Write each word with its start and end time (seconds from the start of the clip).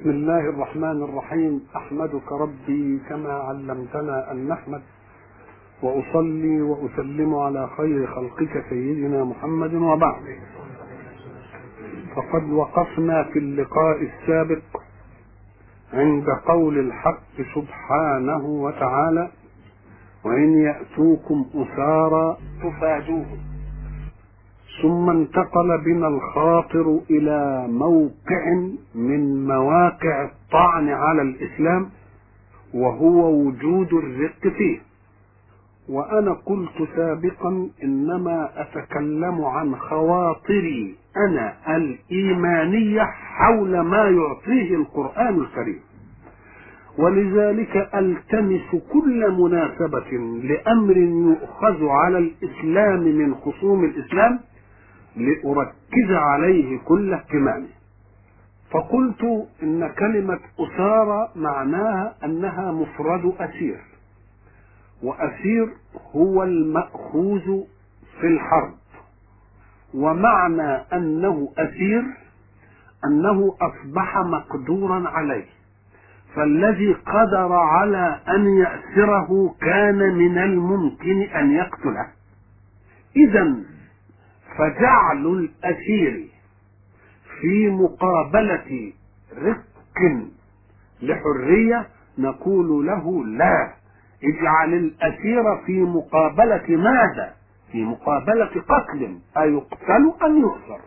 بسم 0.00 0.10
الله 0.10 0.40
الرحمن 0.40 1.02
الرحيم. 1.02 1.60
أحمدك 1.76 2.32
ربي 2.32 3.00
كما 3.08 3.32
علمتنا 3.32 4.32
أن 4.32 4.48
نحمد. 4.48 4.82
وأصلي 5.82 6.62
وأسلم 6.62 7.34
على 7.34 7.68
خير 7.76 8.06
خلقك 8.06 8.64
سيدنا 8.70 9.24
محمد 9.24 9.74
وبعد. 9.74 10.22
فقد 12.16 12.50
وقفنا 12.50 13.22
في 13.22 13.38
اللقاء 13.38 14.02
السابق 14.02 14.62
عند 15.92 16.26
قول 16.46 16.78
الحق 16.78 17.36
سبحانه 17.54 18.46
وتعالى 18.46 19.30
وإن 20.24 20.62
يأتوكم 20.62 21.46
أسارى 21.54 22.36
تفادوهم 22.62 23.38
ثم 24.82 25.10
انتقل 25.10 25.78
بنا 25.84 26.08
الخاطر 26.08 27.00
إلى 27.10 27.66
موقع 27.68 28.54
من 28.94 29.46
مواقع 29.46 30.24
الطعن 30.24 30.88
على 30.88 31.22
الإسلام 31.22 31.88
وهو 32.74 33.32
وجود 33.32 33.94
الرق 33.94 34.40
فيه. 34.58 34.78
وأنا 35.88 36.32
قلت 36.32 36.88
سابقا 36.96 37.68
إنما 37.84 38.48
أتكلم 38.56 39.44
عن 39.44 39.76
خواطري 39.76 40.94
أنا 41.16 41.54
الإيمانية 41.76 43.02
حول 43.02 43.80
ما 43.80 44.04
يعطيه 44.08 44.74
القرآن 44.74 45.40
الكريم. 45.40 45.80
ولذلك 46.98 47.88
ألتمس 47.94 48.82
كل 48.92 49.32
مناسبة 49.32 50.10
لأمر 50.42 50.96
يؤخذ 50.96 51.86
على 51.86 52.18
الإسلام 52.18 53.00
من 53.02 53.34
خصوم 53.34 53.84
الإسلام 53.84 54.40
لأركز 55.16 56.10
عليه 56.10 56.78
كل 56.78 57.14
اهتمامي 57.14 57.68
فقلت 58.70 59.48
إن 59.62 59.88
كلمة 59.88 60.38
أسارة 60.60 61.30
معناها 61.36 62.14
أنها 62.24 62.72
مفرد 62.72 63.34
أسير 63.40 63.80
وأسير 65.02 65.68
هو 66.16 66.42
المأخوذ 66.42 67.62
في 68.20 68.26
الحرب 68.26 68.74
ومعنى 69.94 70.72
أنه 70.92 71.52
أسير 71.58 72.04
أنه 73.04 73.54
أصبح 73.60 74.18
مقدورا 74.18 75.08
عليه 75.08 75.44
فالذي 76.34 76.92
قدر 76.92 77.52
على 77.52 78.20
أن 78.28 78.46
يأسره 78.48 79.54
كان 79.60 79.98
من 79.98 80.38
الممكن 80.38 81.22
أن 81.22 81.52
يقتله. 81.52 82.06
إذا 83.16 83.56
فجعل 84.58 85.26
الأسير 85.26 86.28
في 87.40 87.68
مقابلة 87.70 88.92
رق 89.42 89.64
لحرية 91.02 91.86
نقول 92.18 92.86
له 92.86 93.24
لا 93.24 93.72
اجعل 94.24 94.74
الأسير 94.74 95.56
في 95.66 95.80
مقابلة 95.80 96.64
ماذا؟ 96.68 97.34
في 97.72 97.84
مقابلة 97.84 98.50
قتل 98.68 99.18
أيقتل 99.38 100.12
أم 100.24 100.40
يؤسر؟ 100.40 100.80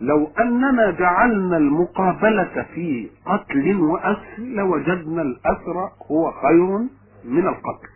لو 0.00 0.30
أننا 0.40 0.90
جعلنا 0.90 1.56
المقابلة 1.56 2.66
في 2.74 3.08
قتل 3.26 3.76
وأسر 3.80 4.38
لوجدنا 4.38 5.22
الأسر 5.22 5.90
هو 6.10 6.32
خير 6.32 6.78
من 7.24 7.46
القتل 7.46 7.88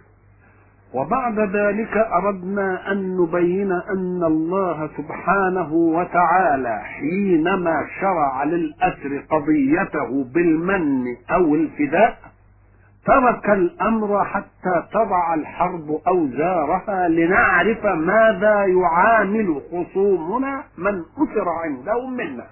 وبعد 0.94 1.38
ذلك 1.38 1.96
أردنا 1.96 2.92
أن 2.92 3.16
نبين 3.16 3.72
أن 3.72 4.24
الله 4.24 4.90
سبحانه 4.96 5.72
وتعالى 5.72 6.82
حينما 6.84 7.86
شرع 8.00 8.44
للأسر 8.44 9.24
قضيته 9.30 10.24
بالمن 10.34 11.04
أو 11.30 11.54
الفداء 11.54 12.16
ترك 13.06 13.50
الأمر 13.50 14.24
حتى 14.24 14.82
تضع 14.92 15.34
الحرب 15.34 16.00
أوزارها 16.08 17.08
لنعرف 17.08 17.86
ماذا 17.86 18.64
يعامل 18.64 19.60
خصومنا 19.70 20.62
من 20.78 21.02
أسر 21.18 21.48
عندهم 21.64 22.16
منا. 22.16 22.46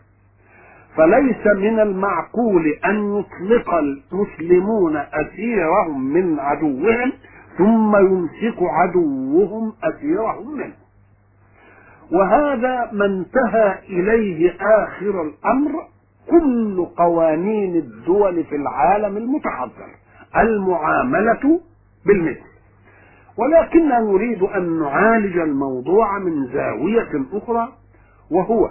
فليس 0.97 1.47
من 1.47 1.81
المعقول 1.81 2.67
أن 2.84 3.19
يطلق 3.19 3.75
المسلمون 3.75 4.97
أسيرهم 4.97 6.12
من 6.12 6.41
عدوهم 6.41 7.12
ثم 7.59 7.97
يمسك 7.97 8.57
عدوهم 8.63 9.73
أسيرهم 9.85 10.57
منه. 10.57 10.75
وهذا 12.13 12.89
ما 12.93 13.05
انتهى 13.05 13.79
إليه 13.89 14.57
آخر 14.61 15.23
الأمر 15.23 15.71
كل 16.31 16.87
قوانين 16.97 17.77
الدول 17.77 18.45
في 18.45 18.57
العالم 18.57 19.17
المتحضر 19.17 19.89
المعاملة 20.37 21.61
بالمثل. 22.07 22.53
ولكننا 23.37 24.01
نريد 24.01 24.43
أن 24.43 24.79
نعالج 24.81 25.39
الموضوع 25.39 26.19
من 26.19 26.47
زاوية 26.47 27.25
أخرى 27.33 27.73
وهو 28.31 28.71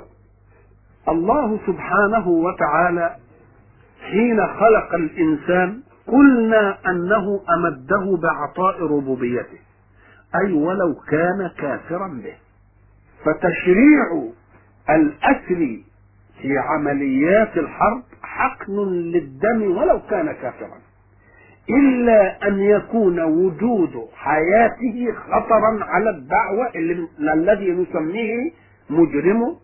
الله 1.10 1.60
سبحانه 1.68 2.28
وتعالى 2.28 3.16
حين 4.12 4.48
خلق 4.48 4.94
الإنسان 4.96 5.82
قلنا 6.12 6.78
أنه 6.90 7.42
أمده 7.56 8.18
بعطاء 8.18 8.84
ربوبيته. 8.84 9.60
أي 10.36 10.54
ولو 10.54 10.96
كان 11.10 11.52
كافرا 11.58 12.08
به. 12.08 12.36
فتشريع 13.26 14.30
الاسر 14.90 15.80
في 16.42 16.58
عمليات 16.58 17.58
الحرب 17.58 18.04
حقن 18.24 18.76
للدم 18.90 19.78
ولو 19.78 20.02
كان 20.10 20.32
كافرا. 20.32 20.78
إلا 21.70 22.48
أن 22.48 22.60
يكون 22.60 23.20
وجود 23.20 24.08
حياته 24.16 25.14
خطرا 25.14 25.84
على 25.84 26.10
الدعوة 26.10 26.72
الذي 27.34 27.72
نسميه 27.72 28.52
مجرم 28.90 29.56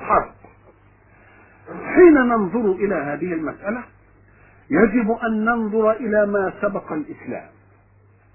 حرب. 0.00 0.32
حين 1.84 2.14
ننظر 2.14 2.72
إلى 2.72 2.94
هذه 2.94 3.32
المسألة 3.32 3.82
يجب 4.70 5.10
أن 5.10 5.44
ننظر 5.44 5.90
إلى 5.92 6.26
ما 6.26 6.52
سبق 6.62 6.92
الإسلام. 6.92 7.48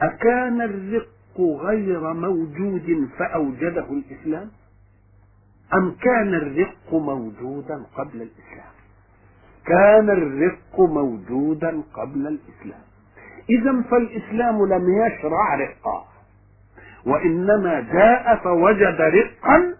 أكان 0.01 0.61
الرق 0.61 1.41
غير 1.61 2.13
موجود 2.13 3.09
فأوجده 3.17 3.85
الإسلام؟ 3.91 4.49
أم 5.73 5.91
كان 6.01 6.33
الرق 6.33 6.93
موجودا 6.93 7.83
قبل 7.95 8.21
الإسلام؟ 8.21 8.71
كان 9.65 10.09
الرق 10.09 10.79
موجودا 10.79 11.81
قبل 11.93 12.27
الإسلام. 12.27 12.81
إذا 13.49 13.81
فالإسلام 13.91 14.65
لم 14.65 15.05
يشرع 15.05 15.55
رقا 15.55 16.05
وإنما 17.05 17.79
جاء 17.81 18.35
فوجد 18.43 19.01
رقا 19.01 19.73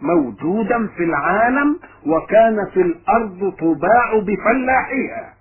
موجودا 0.00 0.86
في 0.86 1.04
العالم 1.04 1.78
وكان 2.06 2.66
في 2.74 2.80
الأرض 2.80 3.54
تباع 3.58 4.18
بفلاحها. 4.18 5.34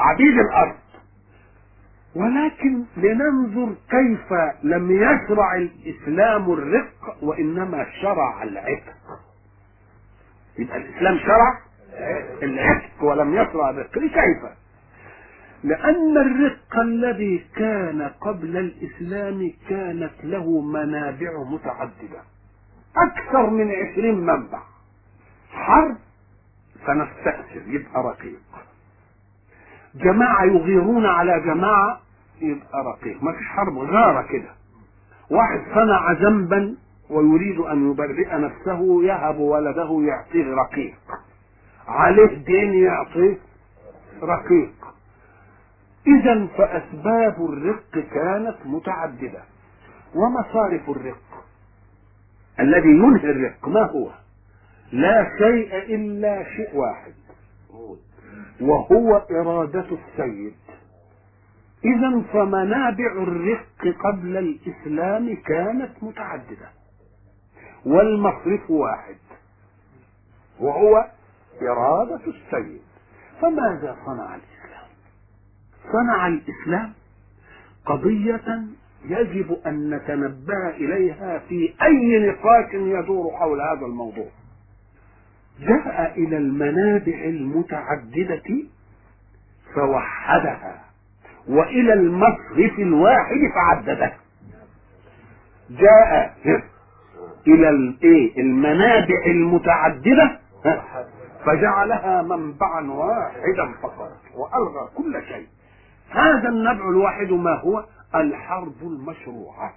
عبيد 0.00 0.38
الأرض. 0.38 0.76
ولكن 2.14 2.84
لننظر 2.96 3.74
كيف 3.90 4.32
لم 4.62 4.90
يشرع 4.90 5.56
الإسلام 5.56 6.52
الرق 6.52 7.16
وإنما 7.22 7.86
شرع 8.02 8.42
العتق. 8.42 9.20
يبقى 10.58 10.76
الإسلام 10.76 11.18
شرع 11.18 11.58
العتق 12.42 13.04
ولم 13.04 13.34
يشرع 13.34 13.70
الرق. 13.70 13.90
كيف 13.98 14.60
لأن 15.64 16.16
الرق 16.16 16.78
الذي 16.80 17.46
كان 17.56 18.02
قبل 18.02 18.56
الإسلام 18.56 19.52
كانت 19.68 20.24
له 20.24 20.60
منابع 20.60 21.42
متعددة. 21.42 22.22
أكثر 22.96 23.50
من 23.50 23.70
عشرين 23.70 24.14
منبع. 24.14 24.62
حرب 25.50 25.96
فنستأثر 26.86 27.62
يبقى 27.66 28.02
رقيق. 28.02 28.40
جماعة 29.94 30.44
يغيرون 30.44 31.06
على 31.06 31.40
جماعة 31.40 32.00
يبقى 32.40 32.84
رقيق. 32.84 33.22
ما 33.22 33.32
فيش 33.32 33.46
حرب 33.46 33.78
غارة 33.78 34.22
كده. 34.22 34.50
واحد 35.30 35.60
صنع 35.74 36.12
ذنبا 36.12 36.76
ويريد 37.10 37.58
أن 37.58 37.90
يبرئ 37.90 38.36
نفسه 38.36 39.04
يهب 39.04 39.38
ولده 39.38 40.02
يعطيه 40.02 40.54
رقيق. 40.54 40.98
عليه 41.88 42.44
دين 42.44 42.72
يعطيه 42.74 43.38
رقيق. 44.22 44.72
إذا 46.06 46.46
فأسباب 46.46 47.48
الرق 47.52 48.04
كانت 48.14 48.56
متعددة. 48.64 49.42
ومصارف 50.14 50.90
الرق. 50.90 51.44
الذي 52.60 52.88
ينهي 52.88 53.30
الرق 53.30 53.68
ما 53.68 53.82
هو؟ 53.82 54.10
لا 54.92 55.38
شيء 55.38 55.94
إلا 55.94 56.44
شيء 56.56 56.76
واحد. 56.76 57.12
وهو 58.60 59.16
إرادة 59.30 59.86
السيد. 59.90 60.54
إذا 61.84 62.22
فمنابع 62.32 63.12
الرق 63.12 63.96
قبل 64.04 64.36
الإسلام 64.36 65.36
كانت 65.36 65.90
متعددة 66.02 66.68
والمصرف 67.86 68.70
واحد 68.70 69.16
وهو 70.60 71.04
إرادة 71.62 72.20
السيد. 72.26 72.82
فماذا 73.40 73.96
صنع 74.06 74.34
الإسلام؟ 74.34 74.88
صنع 75.92 76.26
الإسلام 76.26 76.92
قضية 77.86 78.64
يجب 79.04 79.58
أن 79.66 79.94
نتنبه 79.94 80.68
إليها 80.70 81.38
في 81.38 81.74
أي 81.82 82.28
نقاش 82.30 82.74
يدور 82.74 83.32
حول 83.36 83.60
هذا 83.60 83.86
الموضوع. 83.86 84.28
جاء 85.60 86.12
إلى 86.16 86.36
المنابع 86.36 87.24
المتعددة 87.24 88.64
فوحدها 89.74 90.84
وإلى 91.48 91.92
المصرف 91.92 92.78
الواحد 92.78 93.38
فعدده. 93.54 94.12
جاء 95.70 96.34
إلى 97.46 97.68
الإيه؟ 97.68 98.40
المنابع 98.40 99.26
المتعددة 99.26 100.38
فجعلها 101.44 102.22
منبعا 102.22 102.90
واحدا 102.90 103.72
فقط 103.82 104.12
وألغى 104.34 104.88
كل 104.96 105.22
شيء. 105.28 105.46
هذا 106.10 106.48
النبع 106.48 106.88
الواحد 106.88 107.32
ما 107.32 107.54
هو؟ 107.60 107.84
الحرب 108.14 108.82
المشروعة. 108.82 109.72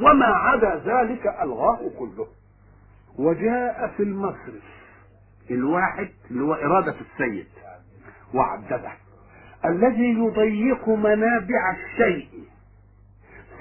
وما 0.00 0.26
عدا 0.26 0.82
ذلك 0.84 1.26
ألغاه 1.42 1.78
كله. 1.98 2.26
وجاء 3.18 3.94
في 3.96 4.02
المصرف. 4.02 4.62
الواحد 5.50 6.08
اللي 6.30 6.44
هو 6.44 6.54
إرادة 6.54 6.94
السيد. 7.00 7.46
وعدده. 8.34 8.92
الذي 9.64 10.12
يضيق 10.12 10.88
منابع 10.88 11.70
الشيء. 11.76 12.28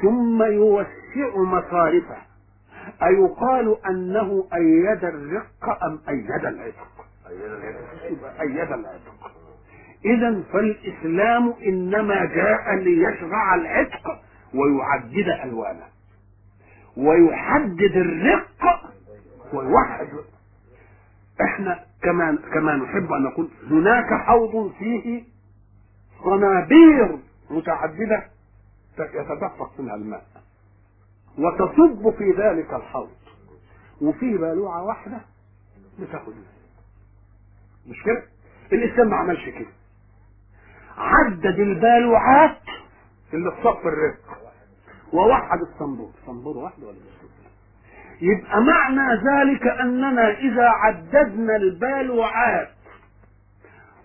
ثم 0.01 0.44
يوسع 0.44 1.38
مصارفه. 1.38 2.18
أيقال 3.03 3.86
أنه 3.89 4.48
أيد 4.53 5.06
الرق 5.06 5.83
أم 5.83 6.00
أيد 6.09 6.45
العتق؟ 6.45 7.06
أيد 8.42 8.71
العتق. 8.71 9.31
إذا 10.06 10.44
فالإسلام 10.54 11.54
إنما 11.65 12.25
جاء 12.25 12.75
ليشرع 12.75 13.56
العتق 13.56 14.21
ويعدد 14.54 15.30
ألوانه. 15.44 15.86
ويحدد 16.97 17.95
الرق 17.95 18.92
ويوحد 19.53 20.07
إحنا 21.42 21.86
كما 22.03 22.38
كما 22.53 22.75
نحب 22.75 23.12
أن 23.13 23.24
نقول 23.24 23.50
هناك 23.69 24.13
حوض 24.13 24.71
فيه 24.80 25.24
صنابير 26.24 27.18
متعددة 27.50 28.24
يتدفق 29.00 29.71
منها 29.80 29.95
الماء 29.95 30.25
وتصب 31.38 32.09
في 32.18 32.31
ذلك 32.31 32.74
الحوض 32.74 33.09
وفيه 34.01 34.38
بالوعه 34.38 34.83
واحدة 34.83 35.21
بتاخد 36.00 36.33
مش 37.88 38.04
كده؟ 38.04 38.24
الاسلام 38.74 39.09
ما 39.09 39.15
عملش 39.15 39.45
كده. 39.50 39.68
عدد 40.97 41.59
البالوعات 41.59 42.57
اللي 43.33 43.51
في 43.51 43.57
صف 43.63 43.88
الرزق. 43.88 44.38
ووحد 45.13 45.59
الصنبور 45.62 46.12
صنبور 46.25 46.57
واحد 46.57 46.83
ولا 46.83 46.95
يبقى 48.21 48.62
معنى 48.62 49.13
ذلك 49.15 49.68
أننا 49.68 50.31
إذا 50.38 50.69
عددنا 50.69 51.56
البالوعات 51.56 52.69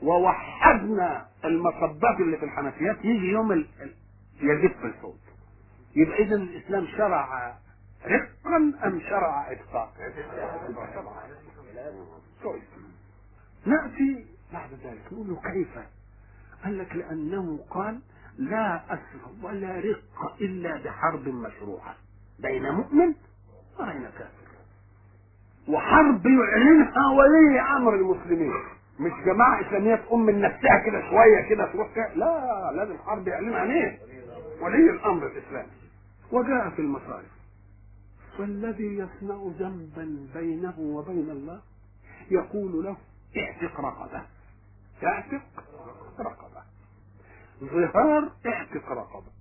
ووحدنا 0.03 1.27
المصبات 1.45 2.21
اللي 2.21 2.37
في 2.37 2.45
الحنفيات 2.45 2.99
يجي 3.05 3.27
يوم 3.27 3.53
ال... 3.53 3.67
يجف 4.41 4.85
الصوت 4.85 5.21
يبقى 5.97 6.19
اذا 6.23 6.35
الإسلام 6.37 6.87
شرع 6.87 7.55
رقا 8.07 8.57
أم 8.85 9.01
شرع 9.01 9.39
عتقا 9.41 9.93
نأتي 13.67 14.27
بعد 14.53 14.71
ذلك 14.85 15.13
نقول 15.13 15.29
له 15.29 15.41
كيف؟ 15.53 15.69
قال 16.65 16.79
لك 16.79 16.97
لأنه 16.97 17.59
قال 17.71 18.01
لا 18.39 18.81
اسر 18.95 19.21
ولا 19.43 19.81
رق 19.81 20.37
إلا 20.41 20.77
بحرب 20.85 21.29
مشروعة 21.29 21.95
بين 22.39 22.71
مؤمن 22.73 23.15
كافر 23.79 24.47
وحرب 25.69 26.27
يعلنها 26.27 27.11
ولي 27.11 27.61
أمر 27.61 27.95
المسلمين. 27.95 28.53
مش 29.01 29.13
جماعة 29.27 29.61
إسلامية 29.61 29.95
تقوم 29.97 30.27
من 30.27 30.41
نفسها 30.41 30.79
كده 30.87 31.01
شوية 31.11 31.49
كده 31.49 31.73
تروح 31.73 31.89
لا 32.17 32.73
لازم 32.75 32.99
حرب 32.99 33.29
يعلنها 33.29 33.65
إيه؟ 33.65 33.99
ولي 34.61 34.91
الأمر 34.91 35.27
الإسلامي. 35.27 35.69
وجاء 36.33 36.71
في 36.71 36.79
المصارف 36.79 37.37
والذي 38.39 38.99
يصنع 38.99 39.51
ذنبا 39.59 40.27
بينه 40.35 40.75
وبين 40.79 41.31
الله 41.31 41.61
يقول 42.31 42.85
له 42.85 42.97
اعتق 43.37 43.81
رقبة. 43.81 44.23
اعتق 45.05 45.43
رقبة. 46.21 46.63
ظهار 47.61 48.31
اعتق 48.47 48.93
رقبة. 48.93 49.36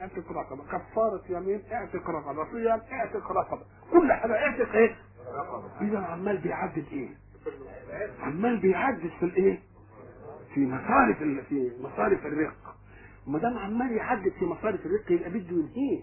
اعتق 0.00 0.32
رقبة. 0.32 0.62
كفارة 0.64 1.22
يمين 1.28 1.60
اعتق 1.72 2.10
رقبة. 2.10 2.44
صيام 2.52 2.80
اعتق 2.92 3.32
رقبة. 3.32 3.62
كل 3.92 4.12
حاجة 4.12 4.32
اعتق 4.32 4.72
إيه؟ 4.74 4.94
إذا 5.80 5.98
عمال 5.98 6.38
بيعدد 6.38 6.84
إيه؟ 6.92 7.08
عمال 8.22 8.56
بيعدد 8.58 9.10
في 9.20 9.22
الإيه؟ 9.26 9.58
في 10.54 10.66
مصارف 10.66 11.18
في 11.48 11.72
مصارف 11.80 12.26
الرق. 12.26 12.76
وما 13.26 13.38
دام 13.38 13.58
عمال 13.58 13.92
يعدد 13.92 14.32
في 14.38 14.44
مصارف 14.44 14.86
الرق 14.86 15.12
يبقى 15.12 15.30
بده 15.30 15.56
ينهيه. 15.56 16.02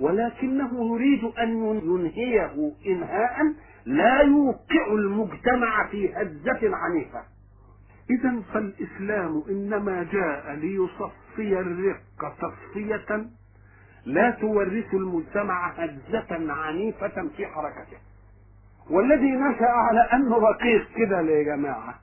ولكنه 0.00 0.94
يريد 0.94 1.24
أن 1.24 1.80
ينهيه 1.84 2.72
انهاء 2.86 3.54
لا 3.86 4.20
يوقع 4.22 4.86
المجتمع 4.92 5.86
في 5.86 6.14
هزة 6.14 6.76
عنيفة. 6.76 7.22
اذا 8.10 8.40
فالإسلام 8.54 9.42
إنما 9.50 10.02
جاء 10.12 10.54
ليصفي 11.38 11.60
الرق 11.60 12.34
تصفيه 12.38 13.26
لا 14.04 14.30
تورث 14.30 14.94
المجتمع 14.94 15.68
هزة 15.70 16.52
عنيفة 16.52 17.28
في 17.36 17.46
حركته. 17.46 17.96
والذي 18.90 19.30
نشا 19.30 19.66
على 19.66 20.00
أنه 20.00 20.38
رقيق 20.38 20.88
كده 20.96 21.20
يا 21.20 21.42
جماعة؟ 21.42 21.94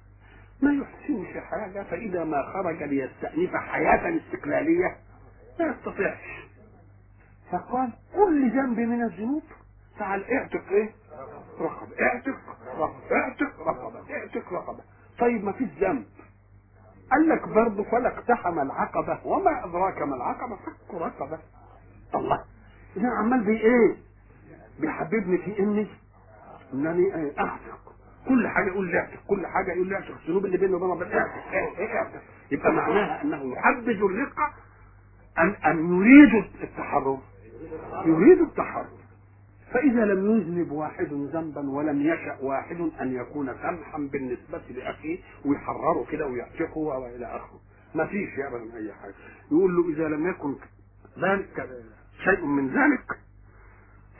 ما 0.61 0.73
يحسنش 0.73 1.37
حاجة 1.37 1.83
فإذا 1.83 2.23
ما 2.23 2.43
خرج 2.53 2.83
ليستأنف 2.83 3.55
حياة 3.55 4.17
استقلالية 4.17 4.97
لا 5.59 5.65
يستطيعش. 5.71 6.39
فقال 7.51 7.89
كل 8.15 8.49
ذنب 8.51 8.79
من 8.79 9.03
الذنوب 9.03 9.43
تعال 9.99 10.23
اعتق 10.31 10.69
إيه؟ 10.71 10.89
رقبه 11.59 12.01
اعتق 12.01 12.39
رقبه 12.77 13.15
اعتق 13.15 13.59
رقبه 13.67 14.13
اعتق 14.15 14.53
رقبه 14.53 14.83
طيب 15.19 15.43
ما 15.43 15.51
فيش 15.51 15.67
ذنب 15.79 16.05
قال 17.11 17.29
لك 17.29 17.47
برضه 17.47 17.83
فلا 17.83 18.07
اقتحم 18.17 18.59
العقبة 18.59 19.19
وما 19.25 19.65
أدراك 19.65 20.01
ما 20.01 20.15
العقبة؟ 20.15 20.55
فك 20.55 20.93
رقبة. 20.93 21.39
الله. 22.15 22.43
اذا 22.97 23.09
عمال 23.09 23.43
بي 23.43 23.57
إيه؟ 23.61 23.95
بيحببني 24.79 25.37
في 25.37 25.59
إني 25.59 25.87
إنني 26.73 27.15
إيه؟ 27.15 27.39
أعتق. 27.39 27.79
كل 28.27 28.47
حاجة 28.47 28.67
يقول 28.67 28.87
لي 28.91 28.99
أعتق 28.99 29.19
كل 29.27 29.47
حاجة 29.47 29.71
يقول 29.71 29.87
لي 29.87 29.95
أعتق. 29.95 30.15
الذنوب 30.23 30.45
اللي 30.45 30.57
بيني 30.57 30.73
وبين 30.73 30.89
ربنا 30.89 31.19
اعتق 31.19 31.53
اعتق 31.53 31.91
اعتق 31.95 32.21
يبقى 32.51 32.71
معناها 32.73 33.21
إنه 33.23 33.53
يحبذ 33.53 34.03
الرقة 34.03 34.53
ان 35.39 35.49
ان 35.65 35.95
يريد 35.97 36.45
التحرر 36.63 37.17
يريد 38.05 38.41
التحرر 38.41 38.98
فإذا 39.73 40.05
لم 40.05 40.35
يذنب 40.37 40.71
واحد 40.71 41.13
ذنبا 41.13 41.69
ولم 41.69 42.01
يشأ 42.01 42.37
واحد 42.41 42.81
أن 43.01 43.13
يكون 43.15 43.53
سمحا 43.53 43.97
بالنسبة 44.11 44.61
لأخيه 44.69 45.19
ويحرره 45.45 46.05
كده 46.11 46.27
ويعتقه 46.27 46.77
وإلى 46.77 47.25
آخره. 47.25 47.59
ما 47.95 48.05
فيش 48.07 48.29
أبدا 48.39 48.77
أي 48.77 48.93
حاجة. 48.93 49.13
يقول 49.51 49.75
له 49.75 49.89
إذا 49.89 50.07
لم 50.15 50.29
يكن 50.29 50.55
ذلك 51.19 51.69
شيء 52.23 52.45
من 52.45 52.67
ذلك 52.67 53.19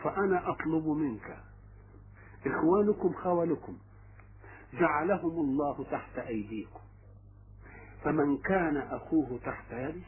فأنا 0.03 0.49
أطلب 0.49 0.87
منك 0.87 1.37
إخوانكم 2.45 3.13
خولكم 3.13 3.77
جعلهم 4.79 5.39
الله 5.39 5.85
تحت 5.91 6.19
أيديكم. 6.19 6.79
فمن 8.03 8.37
كان 8.37 8.77
أخوه 8.77 9.39
تحت 9.45 9.71
يده 9.71 10.01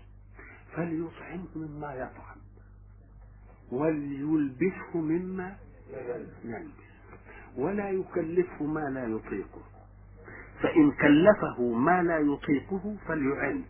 فليطعمه 0.76 1.48
مما 1.56 1.94
يطعم. 1.94 2.41
وليلبسه 3.72 4.96
مما 4.96 5.52
يلبس. 6.46 6.82
ولا 7.58 7.90
يكلفه 7.90 8.66
ما 8.66 8.80
لا 8.90 9.04
يطيقه. 9.04 9.62
فإن 10.62 10.92
كلفه 10.92 11.62
ما 11.74 12.04
لا 12.04 12.18
يطيقه 12.18 12.96
فليعن 13.08 13.62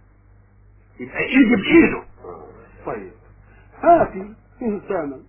يبقى 1.00 1.20
ايدي 1.20 1.55
بإيده. 1.55 2.03
طيب. 2.86 3.12
آتي 3.84 4.34
إنسانا. 4.62 5.20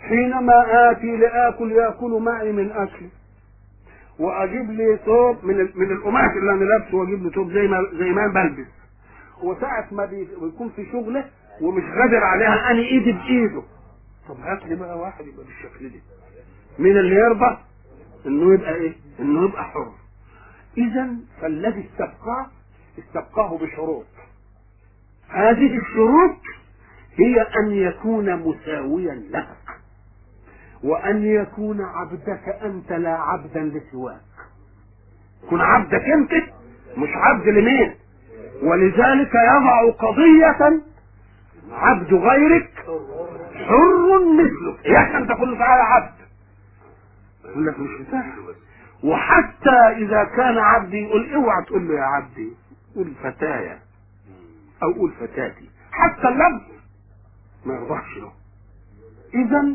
حينما 0.00 0.90
آتي 0.90 1.16
لآكل 1.16 1.72
يأكل 1.72 2.10
معي 2.22 2.52
من 2.52 2.70
أكلي 2.72 3.08
وأجيب 4.18 4.70
لي 4.70 4.98
ثوب 5.04 5.44
من 5.44 5.56
من 5.74 5.90
القماش 5.92 6.30
اللي 6.40 6.52
أنا 6.52 6.64
لابسه 6.64 6.96
وأجيب 6.96 7.22
لي 7.22 7.30
ثوب 7.30 7.52
زي 7.52 7.66
ما 7.68 7.78
زي 7.92 8.10
ما 8.10 8.24
أنا 8.24 8.32
بلبس. 8.32 8.68
وساعة 9.42 9.88
ما 9.92 10.04
بي- 10.04 10.28
بيكون 10.42 10.68
في 10.76 10.86
شغلة 10.92 11.24
ومش 11.60 11.82
قادر 11.82 12.24
عليها. 12.24 12.70
أنا 12.70 12.78
إيدي 12.80 13.12
بإيده. 13.12 13.62
طب 14.28 14.40
هات 14.40 14.62
لي 14.66 14.74
بقى 14.74 14.98
واحد 14.98 15.26
يبقى 15.26 15.44
بالشكل 15.44 15.88
ده. 15.88 16.00
مين 16.78 16.98
اللي 16.98 17.14
يرضى 17.16 17.58
إنه 18.26 18.54
يبقى 18.54 18.74
إيه؟ 18.74 18.94
إنه 19.20 19.44
يبقى 19.44 19.64
حر. 19.64 19.92
إذا 20.78 21.08
فالذي 21.40 21.88
استبقاه 21.92 22.46
استبقاه 22.98 23.58
بشروط. 23.58 24.06
هذه 25.28 25.78
الشروط 25.78 26.36
هي 27.18 27.42
أن 27.60 27.72
يكون 27.72 28.36
مساويا 28.36 29.14
لك 29.30 29.56
وأن 30.82 31.24
يكون 31.26 31.80
عبدك 31.80 32.48
أنت 32.62 32.92
لا 32.92 33.14
عبدا 33.14 33.60
لسواك. 33.60 34.20
كن 35.50 35.60
عبدك 35.60 36.02
أنت 36.04 36.32
مش 36.96 37.08
عبد 37.14 37.48
لمين؟ 37.48 37.94
ولذلك 38.62 39.30
يضع 39.34 39.90
قضية 39.90 40.80
عبد 41.70 42.14
غيرك 42.14 42.70
حر 43.68 44.18
مثلك. 44.34 44.86
يا 44.86 45.18
أن 45.18 45.26
تقول 45.26 45.58
تعالى 45.58 45.82
عبد؟ 45.82 46.14
يقول 47.44 47.66
لك 47.66 47.78
مش 47.80 47.90
مساحة 48.08 48.32
وحتى 49.04 49.78
إذا 49.96 50.24
كان 50.24 50.58
عبدي 50.58 50.96
يقول 51.02 51.34
اوعى 51.34 51.64
تقول 51.64 51.88
له 51.88 51.94
يا 51.94 52.02
عبدي 52.04 52.52
قول 52.96 53.12
فتايا 53.22 53.78
أو 54.82 54.92
قول 54.92 55.12
فتاتي. 55.20 55.70
حتى 55.92 56.28
اللفظ 56.28 56.62
ما 57.66 57.74
يرضحش 57.74 58.16
له. 58.16 58.32
إذا 59.34 59.74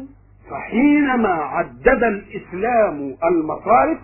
فحينما 0.49 1.29
عدد 1.29 2.03
الإسلام 2.03 3.15
المصارف 3.23 3.99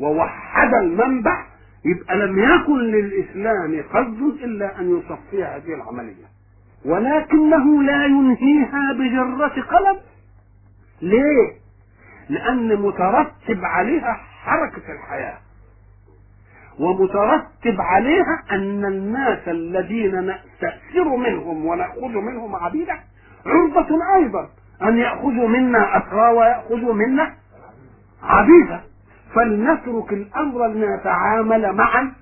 ووحد 0.00 0.74
المنبع 0.74 1.46
يبقى 1.84 2.16
لم 2.16 2.38
يكن 2.38 2.78
للإسلام 2.78 3.82
قصد 3.92 4.22
إلا 4.42 4.80
أن 4.80 4.98
يصفي 4.98 5.44
هذه 5.44 5.74
العملية. 5.74 6.28
ولكنه 6.84 7.82
لا 7.82 8.04
ينهيها 8.06 8.92
بجرة 8.92 9.62
قلم. 9.62 10.00
ليه؟ 11.02 11.52
لأن 12.28 12.82
مترتب 12.82 13.64
عليها 13.64 14.12
حركة 14.44 14.92
الحياة. 14.92 15.38
ومترتب 16.78 17.80
عليها 17.80 18.42
أن 18.50 18.84
الناس 18.84 19.48
الذين 19.48 20.20
نستأثر 20.20 21.16
منهم 21.16 21.66
ونأخذ 21.66 22.08
منهم 22.08 22.56
عبيدا 22.56 23.00
عرضة 23.46 24.14
أيضا 24.14 24.48
أن 24.82 24.98
يأخذوا 24.98 25.48
منا 25.48 25.98
أسرى 25.98 26.30
ويأخذوا 26.30 26.94
منا 26.94 27.34
عبيدا 28.22 28.80
فلنترك 29.34 30.12
الأمر 30.12 30.66
لنتعامل 30.66 31.72
معا 31.72 32.12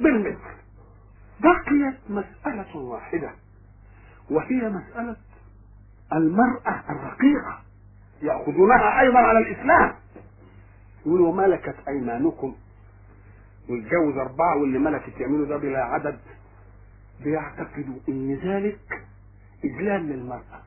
بالمثل. 0.00 0.52
بقيت 1.40 1.94
مسألة 2.08 2.76
واحدة. 2.76 3.30
وهي 4.30 4.68
مسألة 4.68 5.16
المرأة 6.12 6.82
الرقيقة. 6.90 7.58
يأخذونها 8.22 9.00
أيضا 9.00 9.18
على 9.18 9.38
الإسلام. 9.38 9.94
يقولوا 11.06 11.32
ملكت 11.34 11.76
أيمانكم؟ 11.88 12.54
ويتجوز 13.70 14.16
أربعة 14.16 14.56
واللي 14.56 14.78
ملكت 14.78 15.20
يعملوا 15.20 15.46
ده 15.46 15.56
بلا 15.56 15.84
عدد. 15.84 16.18
بيعتقدوا 17.24 17.98
إن 18.08 18.34
ذلك 18.34 19.04
إذلال 19.64 20.08
للمرأة. 20.08 20.62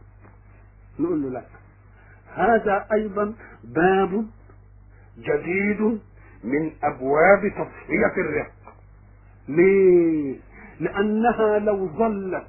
نقول 1.00 1.22
له 1.24 1.30
لا. 1.30 1.44
هذا 2.36 2.88
أيضا 2.94 3.34
باب 3.64 4.26
جديد 5.18 5.82
من 6.44 6.72
أبواب 6.84 7.42
تصفية 7.50 8.22
الرق. 8.22 8.52
ليه؟ 9.48 10.36
لأنها 10.80 11.60
لو 11.60 11.88
ظلت 11.88 12.48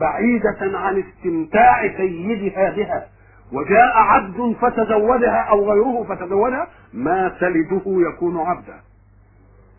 بعيدة 0.00 0.78
عن 0.78 0.98
استمتاع 1.02 1.96
سيدها 1.96 2.70
بها 2.70 3.06
وجاء 3.52 3.96
عبد 3.96 4.56
فتزوجها 4.60 5.40
أو 5.50 5.72
غيره 5.72 6.04
فتزوجها 6.08 6.68
ما 6.92 7.28
تلده 7.40 7.82
يكون 7.86 8.40
عبدا. 8.40 8.80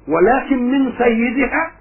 ولكن 0.07 0.71
من 0.71 0.91
سيدها 0.97 1.71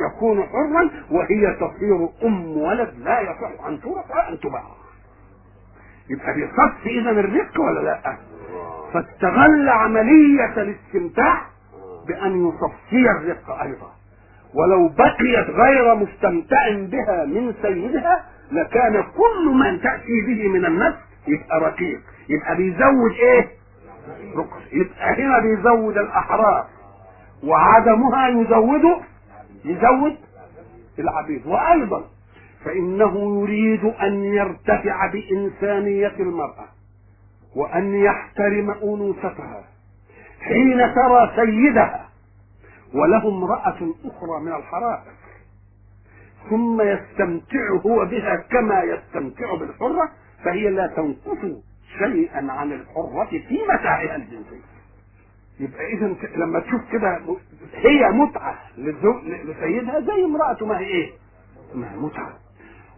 يكون 0.00 0.42
حرا 0.42 0.90
وهي 1.10 1.54
تصير 1.54 2.08
أم 2.24 2.56
ولد 2.56 2.94
لا 2.98 3.20
يصح 3.20 3.66
أن 3.66 3.80
تورث 3.80 4.10
ولا 4.10 4.28
ان 4.28 4.40
تباع. 4.40 4.62
يبقى 6.10 6.34
بيصف 6.34 6.86
إذا 6.86 7.10
الرق 7.10 7.60
ولا 7.60 7.80
لا؟ 7.80 8.16
فاستغل 8.92 9.68
عملية 9.68 10.62
الاستمتاع 10.62 11.42
بأن 12.08 12.48
يصفي 12.48 13.10
الرق 13.10 13.62
أيضا. 13.62 13.92
ولو 14.54 14.88
بقيت 14.88 15.50
غير 15.50 15.94
مستمتع 15.94 16.70
بها 16.72 17.24
من 17.24 17.54
سيدها 17.62 18.24
لكان 18.52 19.02
كل 19.02 19.48
من 19.54 19.80
تأتي 19.80 20.20
به 20.26 20.48
من 20.48 20.64
النفس 20.64 20.98
يبقى 21.28 21.60
رقيق 21.60 22.00
يبقى 22.28 22.56
بيزود 22.56 23.12
إيه؟ 23.22 23.48
رقص 24.36 24.62
يبقى 24.72 25.22
هنا 25.22 25.38
بيزود 25.38 25.98
الأحرار 25.98 26.66
وعدمها 27.44 28.28
يزود 28.28 28.82
يزود 29.64 30.16
العبيد 30.98 31.46
وأيضا 31.46 32.04
فإنه 32.64 33.40
يريد 33.42 33.84
أن 33.84 34.24
يرتفع 34.24 35.06
بإنسانية 35.12 36.12
المرأة 36.20 36.64
وأن 37.56 37.94
يحترم 37.94 38.70
أنوثتها 38.70 39.64
حين 40.40 40.78
ترى 40.94 41.32
سيدها 41.36 42.08
وله 42.94 43.28
امرأة 43.28 43.76
أخرى 44.04 44.40
من 44.40 44.52
الحرائر 44.52 45.12
ثم 46.50 46.82
يستمتع 46.82 47.70
هو 47.86 48.04
بها 48.04 48.36
كما 48.36 48.82
يستمتع 48.82 49.54
بالحرة 49.54 50.10
فهي 50.44 50.70
لا 50.70 50.86
تنقص 50.86 51.62
شيئا 51.98 52.52
عن 52.52 52.72
الحرة 52.72 53.24
في 53.48 53.58
متاعها 53.74 54.16
الجنسية. 54.16 54.64
يبقى 55.60 55.92
اذا 55.92 56.14
لما 56.36 56.60
تشوف 56.60 56.80
كده 56.92 57.20
هي 57.74 58.10
متعة 58.10 58.58
لسيدها 58.78 60.00
زي 60.00 60.24
امرأته 60.24 60.66
ما 60.66 60.78
هي 60.78 60.84
إيه؟ 60.86 61.10
ما 61.74 61.92
هي 61.92 61.96
متعة. 61.96 62.32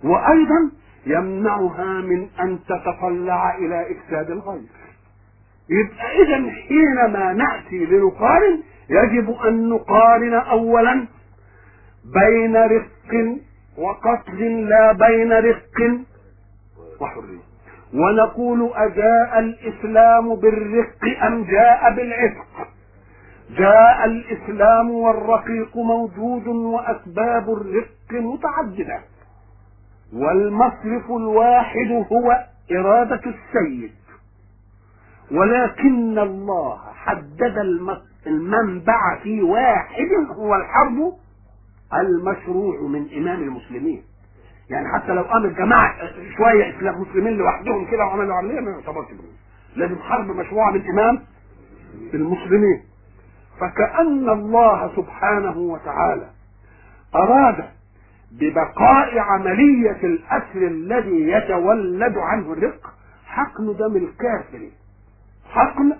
وأيضا 0.04 0.70
يمنعها 1.06 2.00
من 2.00 2.28
أن 2.40 2.58
تتطلع 2.64 3.56
إلى 3.58 3.86
إفساد 3.92 4.30
الغير. 4.30 4.62
يبقى 5.70 6.22
اذا 6.22 6.50
حينما 6.50 7.32
نأتي 7.32 7.78
لنقارن 7.84 8.62
يجب 8.90 9.30
أن 9.30 9.68
نقارن 9.68 10.34
اولا 10.34 11.06
بين 12.04 12.56
رق 12.56 13.38
وقتل 13.78 14.68
لا 14.68 14.92
بين 14.92 15.32
رق 15.32 15.78
وحرية. 17.00 17.46
ونقول 17.94 18.70
أجاء 18.74 19.38
الإسلام 19.38 20.34
بالرق 20.34 21.24
أم 21.26 21.44
جاء 21.44 21.94
بالعتق 21.96 22.68
جاء 23.58 24.04
الإسلام 24.04 24.90
والرقيق 24.90 25.76
موجود 25.76 26.46
وأسباب 26.46 27.52
الرق 27.52 28.12
متعددة. 28.12 29.00
والمصرف 30.12 31.10
الواحد 31.10 32.06
هو 32.12 32.44
إرادة 32.72 33.20
السيد. 33.26 33.92
ولكن 35.30 36.18
الله 36.18 36.78
حدد 36.94 37.58
المنبع 38.26 39.18
في 39.22 39.42
واحد 39.42 40.08
هو 40.36 40.54
الحرب 40.54 41.12
المشروع 41.94 42.80
من 42.80 43.06
إمام 43.16 43.42
المسلمين. 43.42 44.02
يعني 44.70 44.92
حتى 44.94 45.12
لو 45.12 45.22
قامت 45.22 45.56
جماعة 45.56 45.94
شوية 46.36 46.76
إسلام 46.76 47.00
مسلمين 47.00 47.32
لوحدهم 47.32 47.90
كده 47.90 48.04
وعملوا 48.04 48.34
عملية 48.34 48.60
ما 48.60 48.70
يعتبرش 48.70 49.06
لازم 49.76 49.96
حرب 49.98 50.26
مشروعة 50.26 50.70
من 50.70 50.90
إمام 50.90 51.22
المسلمين. 52.14 52.82
فكأن 53.60 54.28
الله 54.28 54.96
سبحانه 54.96 55.58
وتعالى 55.58 56.30
أراد 57.14 57.64
ببقاء 58.32 59.18
عملية 59.18 60.00
الأسر 60.04 60.66
الذي 60.66 61.28
يتولد 61.30 62.18
عنه 62.18 62.52
الرق 62.52 62.94
حقن 63.26 63.76
دم 63.76 63.96
الكافر. 63.96 64.68
حقن 65.50 65.92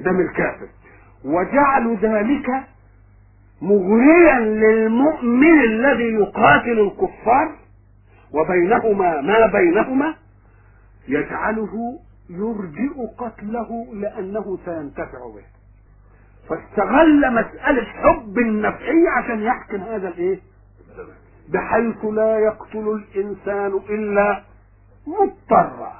دم 0.00 0.20
الكافر. 0.20 0.66
وجعل 1.24 1.96
ذلك 2.02 2.46
مغريا 3.62 4.38
للمؤمن 4.40 5.60
الذي 5.64 6.04
يقاتل 6.14 6.80
الكفار 6.80 7.52
وبينهما 8.32 9.20
ما 9.20 9.46
بينهما 9.46 10.14
يجعله 11.08 11.98
يرجئ 12.30 13.06
قتله 13.18 13.86
لأنه 13.92 14.58
سينتفع 14.64 15.18
به. 15.34 15.44
فاستغل 16.48 17.34
مسألة 17.34 17.84
حب 17.84 18.38
النفعية 18.38 19.08
عشان 19.16 19.42
يحكم 19.42 19.80
هذا 19.80 20.08
الإيه؟ 20.08 20.40
بحيث 21.48 22.04
لا 22.04 22.38
يقتل 22.38 22.88
الإنسان 23.16 23.80
إلا 23.90 24.42
مضطرا 25.06 25.92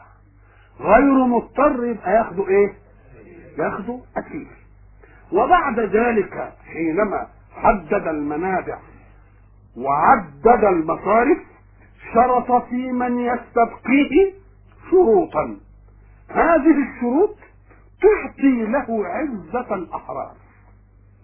غير 0.81 1.25
مضطر 1.26 1.85
يبقى 1.85 2.12
ياخده 2.14 2.49
إيه؟ 2.49 2.73
ياخده 3.59 4.00
أكيد 4.17 4.47
وبعد 5.33 5.81
ذلك 5.81 6.53
حينما 6.73 7.27
حدد 7.57 8.07
المنابع 8.09 8.79
وعدد 9.77 10.65
المصارف 10.65 11.39
شرط 12.15 12.53
في 12.65 12.93
من 12.93 13.19
يستبقيه 13.19 14.33
شروطا. 14.91 15.57
هذه 16.29 16.75
الشروط 16.89 17.37
تعطي 18.03 18.62
له 18.67 19.07
عزة 19.07 19.75
الأحرار 19.75 20.33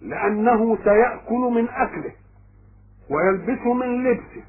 لأنه 0.01 0.77
سيأكل 0.83 1.39
من 1.39 1.69
أكله 1.69 2.11
ويلبس 3.09 3.65
من 3.65 4.03
لبسه 4.03 4.43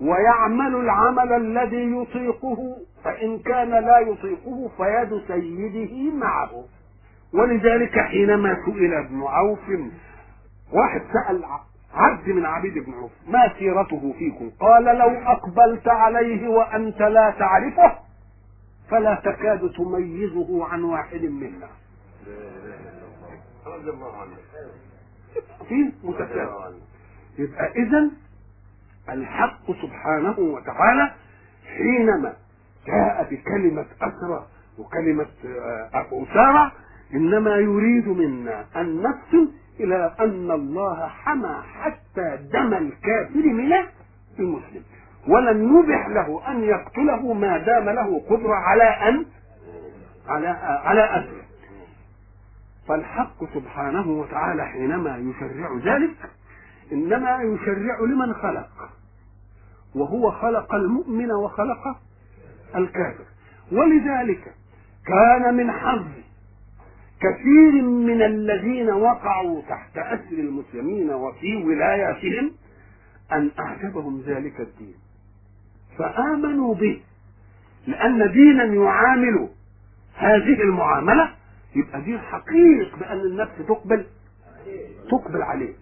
ويعمل 0.00 0.74
العمل 0.76 1.32
الذي 1.32 1.96
يطيقه 1.96 2.76
فإن 3.04 3.38
كان 3.38 3.70
لا 3.70 3.98
يطيقه 3.98 4.70
فيد 4.76 5.22
سيده 5.28 6.16
معه. 6.16 6.64
ولذلك 7.34 7.98
حينما 7.98 8.56
سئل 8.66 8.94
ابن 8.94 9.22
عوف 9.22 9.58
واحد 10.72 11.02
سأل 11.12 11.44
عبد 11.94 12.28
من 12.28 12.46
عبيد 12.46 12.74
بن 12.78 12.92
عوف 12.92 13.10
ما 13.28 13.52
سيرته 13.58 14.14
فيكم؟ 14.18 14.50
قال 14.60 14.84
لو 14.84 15.08
أقبلت 15.10 15.88
عليه 15.88 16.48
وأنت 16.48 17.00
لا 17.02 17.30
تعرفه 17.38 17.98
فلا 18.90 19.14
تكاد 19.14 19.70
تميزه 19.72 20.66
عن 20.66 20.82
واحد 20.84 21.20
منا. 21.24 21.68
رضي 23.66 23.90
الله 23.90 24.16
عنه 24.16 24.32
في 25.68 25.92
متكامل. 26.04 26.80
يبقى 27.38 27.70
إذا 27.72 28.10
الحق 29.08 29.66
سبحانه 29.82 30.38
وتعالى 30.38 31.12
حينما 31.76 32.34
جاء 32.86 33.28
بكلمة 33.30 33.86
أسرى 34.02 34.46
وكلمة 34.78 35.26
أسارة 35.94 36.72
إنما 37.14 37.56
يريد 37.56 38.08
منا 38.08 38.64
أن 38.76 38.96
نصل 39.02 39.52
إلى 39.80 40.14
أن 40.20 40.50
الله 40.50 41.06
حمى 41.06 41.62
حتى 41.80 42.38
دم 42.52 42.74
الكافر 42.74 43.46
من 43.46 43.72
المسلم. 44.38 44.82
ولن 45.28 45.72
نبح 45.72 46.08
له 46.08 46.42
أن 46.48 46.64
يقتله 46.64 47.32
ما 47.32 47.58
دام 47.58 47.88
له 47.88 48.22
قدرة 48.30 48.54
على 48.54 48.84
أن 48.84 49.26
على 50.28 50.48
على 50.84 51.04
أسره 51.04 51.42
فالحق 52.88 53.44
سبحانه 53.54 54.08
وتعالى 54.08 54.66
حينما 54.66 55.16
يشرع 55.16 55.78
ذلك 55.84 56.16
إنما 56.92 57.42
يشرع 57.42 58.00
لمن 58.00 58.34
خلق 58.34 58.90
وهو 59.94 60.30
خلق 60.30 60.74
المؤمن 60.74 61.32
وخلق 61.32 61.96
الكافر. 62.76 63.24
ولذلك 63.72 64.54
كان 65.06 65.54
من 65.54 65.72
حظ 65.72 66.04
كثير 67.20 67.82
من 67.82 68.22
الذين 68.22 68.90
وقعوا 68.90 69.62
تحت 69.68 69.98
أسر 69.98 70.32
المسلمين 70.38 71.10
وفي 71.10 71.56
ولاياتهم 71.56 72.52
أن 73.32 73.50
أعجبهم 73.58 74.20
ذلك 74.26 74.60
الدين. 74.60 74.94
فآمنوا 75.98 76.74
به. 76.74 77.00
لأن 77.86 78.32
دينا 78.32 78.64
يعامل 78.64 79.48
هذه 80.16 80.62
المعاملة 80.62 81.30
يبقى 81.76 82.00
دين 82.02 82.18
حقيق 82.18 82.98
بأن 82.98 83.20
النفس 83.20 83.52
تقبل 83.68 84.06
تقبل 85.10 85.42
عليه. 85.42 85.72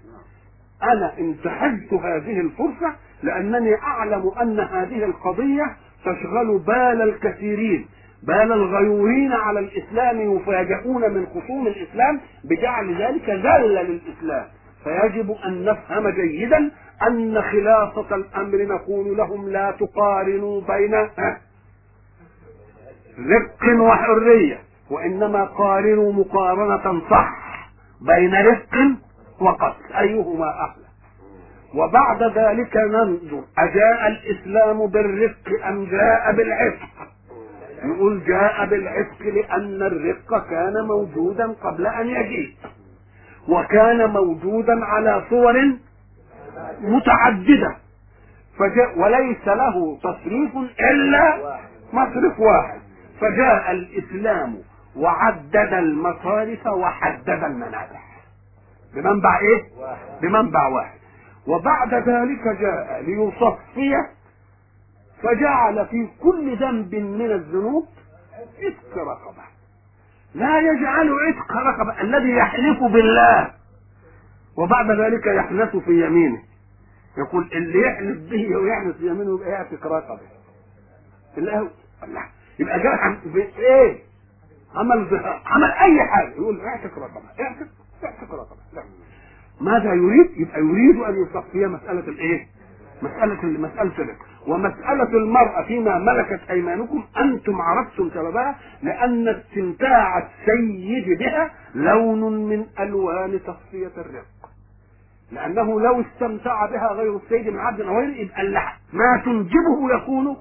أنا 0.83 1.18
انتهزت 1.18 1.92
هذه 1.92 2.40
الفرصة 2.40 2.97
لأنني 3.23 3.75
أعلم 3.75 4.33
أن 4.42 4.61
هذه 4.61 5.04
القضية 5.04 5.76
تشغل 6.04 6.59
بال 6.59 7.02
الكثيرين. 7.02 7.87
بال 8.23 8.53
الغيورين 8.53 9.33
على 9.33 9.61
الإسلام 9.61 10.37
يفاجئون 10.37 11.11
من 11.11 11.27
خصوم 11.27 11.67
الإسلام 11.67 12.21
بجعل 12.45 13.03
ذلك 13.03 13.31
ذلة 13.31 13.83
للإسلام. 13.83 14.47
فيجب 14.85 15.37
أن 15.47 15.65
نفهم 15.65 16.09
جيدا 16.09 16.71
أن 17.07 17.43
خلاصة 17.43 18.15
الأمر 18.15 18.63
نقول 18.65 19.17
لهم 19.17 19.49
لا 19.49 19.71
تقارنوا 19.81 20.61
بين 20.61 20.95
رق 23.19 23.81
وحرية 23.81 24.59
وإنما 24.91 25.45
قارنوا 25.45 26.13
مقارنة 26.13 27.01
صح 27.11 27.31
بين 28.01 28.35
رق 28.35 28.75
وقتل 29.41 29.95
أيهما 29.99 30.51
أحلى؟ 30.65 30.85
وبعد 31.75 32.23
ذلك 32.23 32.77
ننظر 32.77 33.45
أجاء 33.59 34.09
الإسلام 34.09 34.87
بالرق 34.87 35.67
أم 35.69 35.85
جاء 35.85 36.33
بالعتق؟ 36.33 36.98
يقول 37.84 38.25
جاء 38.25 38.67
بالعتق 38.67 39.23
لأن 39.23 39.82
الرق 39.82 40.49
كان 40.50 40.84
موجودا 40.88 41.52
قبل 41.52 41.86
أن 41.86 42.06
يجيء 42.06 42.54
وكان 43.49 44.10
موجودا 44.10 44.84
على 44.84 45.25
صور 45.30 45.54
متعددة. 46.80 47.76
فجاء 48.58 48.99
وليس 48.99 49.47
له 49.49 49.99
تصريف 50.02 50.50
إلا 50.91 51.58
مصرف 51.93 52.41
واحد. 52.41 52.80
فجاء 53.21 53.71
الإسلام 53.71 54.56
وعدد 54.97 55.73
المصارف 55.73 56.67
وحدد 56.67 57.45
المنابع 57.45 58.00
بمنبع 58.95 59.38
إيه؟ 59.41 59.62
بمنبع 60.23 60.67
واحد. 60.69 60.99
وبعد 61.47 61.95
ذلك 61.95 62.58
جاء 62.60 63.02
ليصفي 63.06 63.95
فجعل 65.23 65.87
في 65.87 66.09
كل 66.23 66.57
ذنب 66.57 66.95
من 66.95 67.31
الذنوب 67.33 67.87
عتق 68.59 68.99
رقبة. 68.99 69.43
لا 70.35 70.61
يجعل 70.61 71.13
عتق 71.13 71.52
رقبة 71.52 72.00
الذي 72.00 72.31
يحلف 72.31 72.83
بالله. 72.83 73.50
وبعد 74.57 74.91
ذلك 74.91 75.26
يحنث 75.26 75.76
في 75.76 76.07
يمينه. 76.07 76.43
يقول 77.19 77.49
اللي 77.52 77.81
يحلف 77.81 78.31
به 78.31 78.57
ويحنث 78.57 78.97
في 78.97 79.07
يمينه 79.07 79.35
يبقى 79.35 79.50
يعتق 79.50 79.87
رقبة. 79.87 80.21
الله. 81.39 81.71
الله. 82.02 82.25
يبقى 82.59 82.81
في 83.33 83.59
إيه؟ 83.59 83.99
عمل 84.75 85.07
ظهار 85.11 85.43
عمل 85.47 85.71
أي 85.71 86.02
حاجة. 86.07 86.28
يقول 86.28 86.61
اعتق 86.61 86.99
رقبة. 86.99 87.28
اعتق 87.41 87.69
اعتق 88.04 88.35
رقبة. 88.35 88.85
ماذا 89.61 89.95
يريد؟ 89.95 90.31
يبقى 90.37 90.61
يريد 90.61 90.97
أن 90.97 91.23
يصفي 91.23 91.67
مسألة 91.67 92.09
الإيه؟ 92.09 92.47
مسألة 93.02 93.45
مسألة 93.45 93.93
الرق 93.99 94.17
ومسألة 94.47 95.08
المرأة 95.19 95.63
فيما 95.63 95.99
ملكت 95.99 96.41
أيمانكم 96.50 97.04
أنتم 97.21 97.61
عرفتم 97.61 98.11
سببها؟ 98.15 98.56
لأن 98.82 99.28
استمتاع 99.28 100.19
السيد 100.19 101.19
بها 101.19 101.50
لون 101.75 102.49
من 102.49 102.67
ألوان 102.80 103.41
تصفية 103.47 103.93
الرق. 103.99 104.25
لأنه 105.32 105.80
لو 105.80 106.00
استمتع 106.00 106.67
بها 106.67 106.93
غير 106.93 107.17
السيد 107.17 107.49
من 107.49 107.58
عبد 107.58 107.80
أو 107.80 107.99
غيره 107.99 108.17
يبقى 108.17 108.43
ما 108.93 109.23
تنجبه 109.25 109.95
يكون 109.97 110.37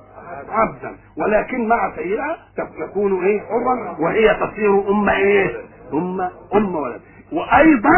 عبدا 0.49 0.95
ولكن 1.17 1.67
مع 1.67 1.95
سيدها 1.95 2.37
تكون 2.79 3.23
إيه؟ 3.25 3.41
حرا 3.41 3.95
وهي 3.99 4.35
تصير 4.35 4.89
أم 4.91 5.09
إيه؟ 5.09 5.55
ام 5.93 6.21
أم 6.55 6.75
ولد. 6.75 7.01
وأيضا 7.31 7.97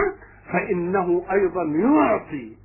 فإنه 0.53 1.23
أيضا 1.31 1.63
يعطي 1.63 2.58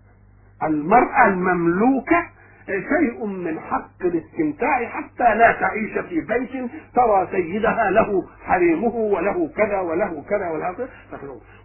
المرأة 0.64 1.26
المملوكة 1.26 2.26
شيء 2.66 3.26
من 3.26 3.60
حق 3.60 4.02
الاستمتاع 4.04 4.88
حتى 4.88 5.34
لا 5.34 5.52
تعيش 5.60 5.98
في 5.98 6.20
بيت 6.20 6.70
ترى 6.94 7.28
سيدها 7.30 7.90
له 7.90 8.24
حريمه 8.42 8.94
وله 8.94 9.48
كذا 9.56 9.80
وله 9.80 10.24
كذا 10.30 10.50
وله 10.50 10.72
كذا. 10.72 10.88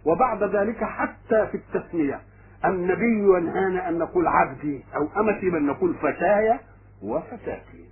وبعد 0.04 0.42
ذلك 0.42 0.84
حتى 0.84 1.46
في 1.46 1.54
التسمية. 1.54 2.20
النبي 2.64 3.18
ينهانا 3.18 3.88
أن 3.88 3.98
نقول 3.98 4.26
عبدي 4.26 4.84
أو 4.96 5.08
أمتي 5.20 5.50
بل 5.50 5.66
نقول 5.66 5.94
فتاي 5.94 6.58
وفتاتي. 7.02 7.84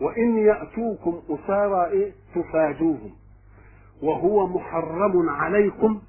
وإن 0.00 0.38
يأتوكم 0.38 1.22
أسارى 1.30 1.90
إيه؟ 1.90 2.12
تفادوهم. 2.34 3.10
وهو 4.02 4.46
محرم 4.46 5.28
عليكم 5.28 6.00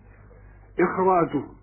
إخراجهم. 0.79 1.62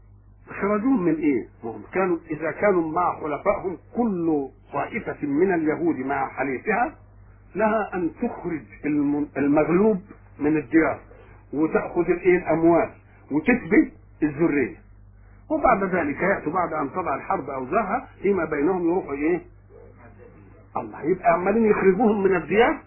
إخراجهم 0.51 1.03
من 1.05 1.15
إيه؟ 1.15 1.49
وهم 1.63 1.83
كانوا 1.93 2.19
إذا 2.31 2.51
كانوا 2.51 2.93
مع 2.93 3.21
خلفائهم 3.21 3.77
كل 3.97 4.49
طائفة 4.73 5.27
من 5.27 5.55
اليهود 5.55 5.97
مع 5.97 6.29
حليفها 6.29 6.95
لها 7.55 7.95
أن 7.95 8.11
تخرج 8.23 8.61
المغلوب 9.37 10.01
من 10.39 10.57
الديار 10.57 11.01
وتأخذ 11.53 12.11
الإيه 12.11 12.39
الأموال 12.39 12.91
وتثبت 13.31 13.93
الذرية 14.23 14.77
وبعد 15.51 15.85
ذلك 15.85 16.23
يأتوا 16.23 16.53
بعد 16.53 16.73
أن 16.73 16.91
تضع 16.93 17.15
الحرب 17.15 17.51
أوزارها 17.51 18.09
فيما 18.23 18.45
بينهم 18.45 18.85
يروحوا 18.85 19.13
إيه؟ 19.13 19.41
الله 20.77 21.03
يبقى 21.03 21.33
عمالين 21.33 21.65
يخرجوهم 21.71 22.23
من 22.23 22.37
الديار 22.37 22.79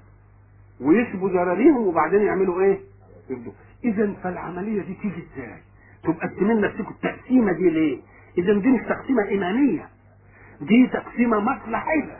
ويسبوا 0.82 1.30
ذراريهم 1.30 1.88
وبعدين 1.88 2.22
يعملوا 2.22 2.62
إيه؟ 2.62 2.80
يبدوا 3.30 3.52
اذا 3.84 4.14
فالعملية 4.24 4.82
دي 4.82 4.94
تيجي 4.94 5.24
إزاي؟ 5.36 5.58
تبقى 6.04 6.28
تمين 6.28 6.62
نفسكم 6.62 6.94
التقسيمه 6.94 7.52
دي 7.52 7.70
ليه؟ 7.70 7.98
إذا 8.38 8.54
دي 8.54 8.68
مش 8.70 8.82
تقسيمة 8.90 9.24
إيمانية. 9.24 9.90
دي 10.62 10.88
تقسيمة 10.88 11.40
مصلحية. 11.40 12.18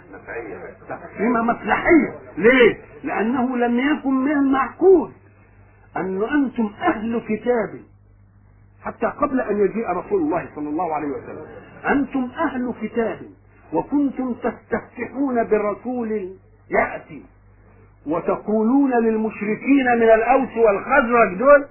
تقسيمة 0.90 1.42
مصلحية. 1.42 2.16
ليه؟ 2.38 2.78
لأنه 3.04 3.58
لم 3.58 3.80
يكن 3.80 4.14
من 4.14 4.32
المعقول 4.32 5.12
أن 5.98 6.24
أنتم 6.24 6.72
أهل 6.82 7.22
كتاب. 7.28 7.80
حتى 8.84 9.06
قبل 9.06 9.42
أن 9.42 9.60
يجيء 9.60 9.90
رسول 9.90 10.22
الله 10.22 10.50
صلى 10.56 10.70
الله 10.70 10.94
عليه 10.94 11.08
وسلم. 11.08 11.46
أنتم 11.88 12.24
أهل 12.38 12.74
كتاب. 12.82 13.20
وكنتم 13.74 14.34
تستفتحون 14.34 15.44
برسول 15.48 16.30
يأتي. 16.70 17.24
وتقولون 18.08 18.92
للمشركين 18.92 19.86
من 19.96 20.04
الأوس 20.04 20.50
والخزرج 20.58 21.38
دول 21.38 21.66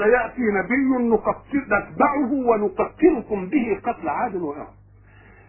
سيأتي 0.00 0.42
نبي 0.42 1.08
نقتل 1.08 1.58
نتبعه 1.58 2.32
ونقتلكم 2.32 3.46
به 3.46 3.80
قتل 3.84 4.08
عاد 4.08 4.36
وإرم 4.36 4.66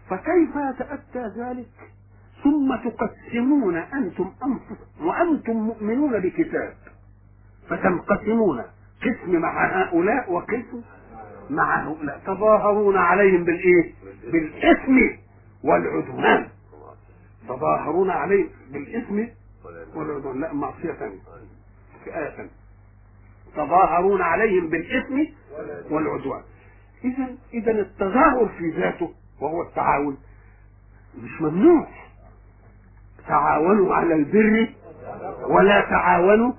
فكيف 0.09 0.55
يتأتى 0.55 1.39
ذلك؟ 1.39 1.67
ثم 2.43 2.75
تقسمون 2.89 3.75
أنتم 3.75 4.31
أنفسكم 4.45 5.07
وأنتم 5.07 5.53
مؤمنون 5.53 6.19
بكتاب. 6.19 6.73
فتنقسمون 7.69 8.61
قسم 9.01 9.35
مع 9.35 9.81
هؤلاء 9.81 10.31
وقسم 10.31 10.81
مع 11.49 11.87
هؤلاء. 11.87 12.21
تظاهرون 12.27 12.97
عليهم 12.97 13.43
بالإيه؟ 13.43 13.93
بالإثم 14.31 14.97
والعدوان. 15.63 16.47
تظاهرون 17.47 18.09
عليهم 18.09 18.49
بالإثم 18.71 19.23
والعدوان. 19.95 20.41
لا 20.41 20.53
معصية 20.53 20.91
ثانية. 20.91 21.19
في 22.03 22.17
آية 22.17 22.29
ثانية. 22.29 22.60
تظاهرون 23.55 24.21
عليهم 24.21 24.69
بالإثم 24.69 25.23
والعدوان. 25.89 26.41
إذا 27.03 27.35
إذا 27.53 27.71
التظاهر 27.71 28.49
في 28.57 28.69
ذاته 28.69 29.13
وهو 29.41 29.61
التعاون 29.61 30.17
مش 31.23 31.41
ممنوع. 31.41 31.87
تعاونوا 33.27 33.95
على 33.95 34.13
البر 34.13 34.69
ولا 35.47 35.81
تعاونوا. 35.81 36.53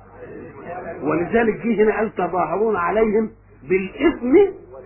ولذلك 1.03 1.57
جه 1.67 1.83
هنا 1.83 1.97
قال 1.97 2.15
تظاهرون 2.15 2.77
عليهم 2.77 3.31
بالإثم 3.63 4.37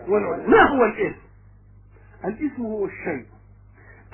والعدوان. 0.08 0.50
ما 0.50 0.62
هو 0.62 0.84
الإثم؟ 0.84 1.20
الإثم 2.24 2.62
هو 2.62 2.84
الشيء 2.86 3.26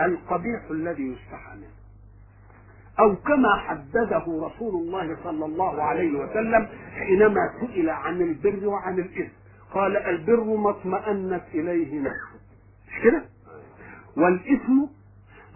القبيح 0.01 0.61
الذي 0.71 1.03
يستحى 1.03 1.57
منه. 1.57 1.82
أو 3.01 3.17
كما 3.17 3.57
حدده 3.57 4.19
رسول 4.29 4.75
الله 4.83 5.17
صلى 5.25 5.45
الله 5.45 5.83
عليه 5.83 6.19
وسلم 6.19 6.69
حينما 6.99 7.41
سئل 7.61 7.91
عن 7.91 8.21
البر 8.21 8.67
وعن 8.69 8.99
الإثم 8.99 9.33
قال 9.75 9.97
البر 9.97 10.45
ما 10.45 10.71
اطمأنت 10.71 11.43
إليه 11.55 12.01
نفسه 12.01 12.39
كده؟ 13.03 13.23
والإثم 14.17 14.85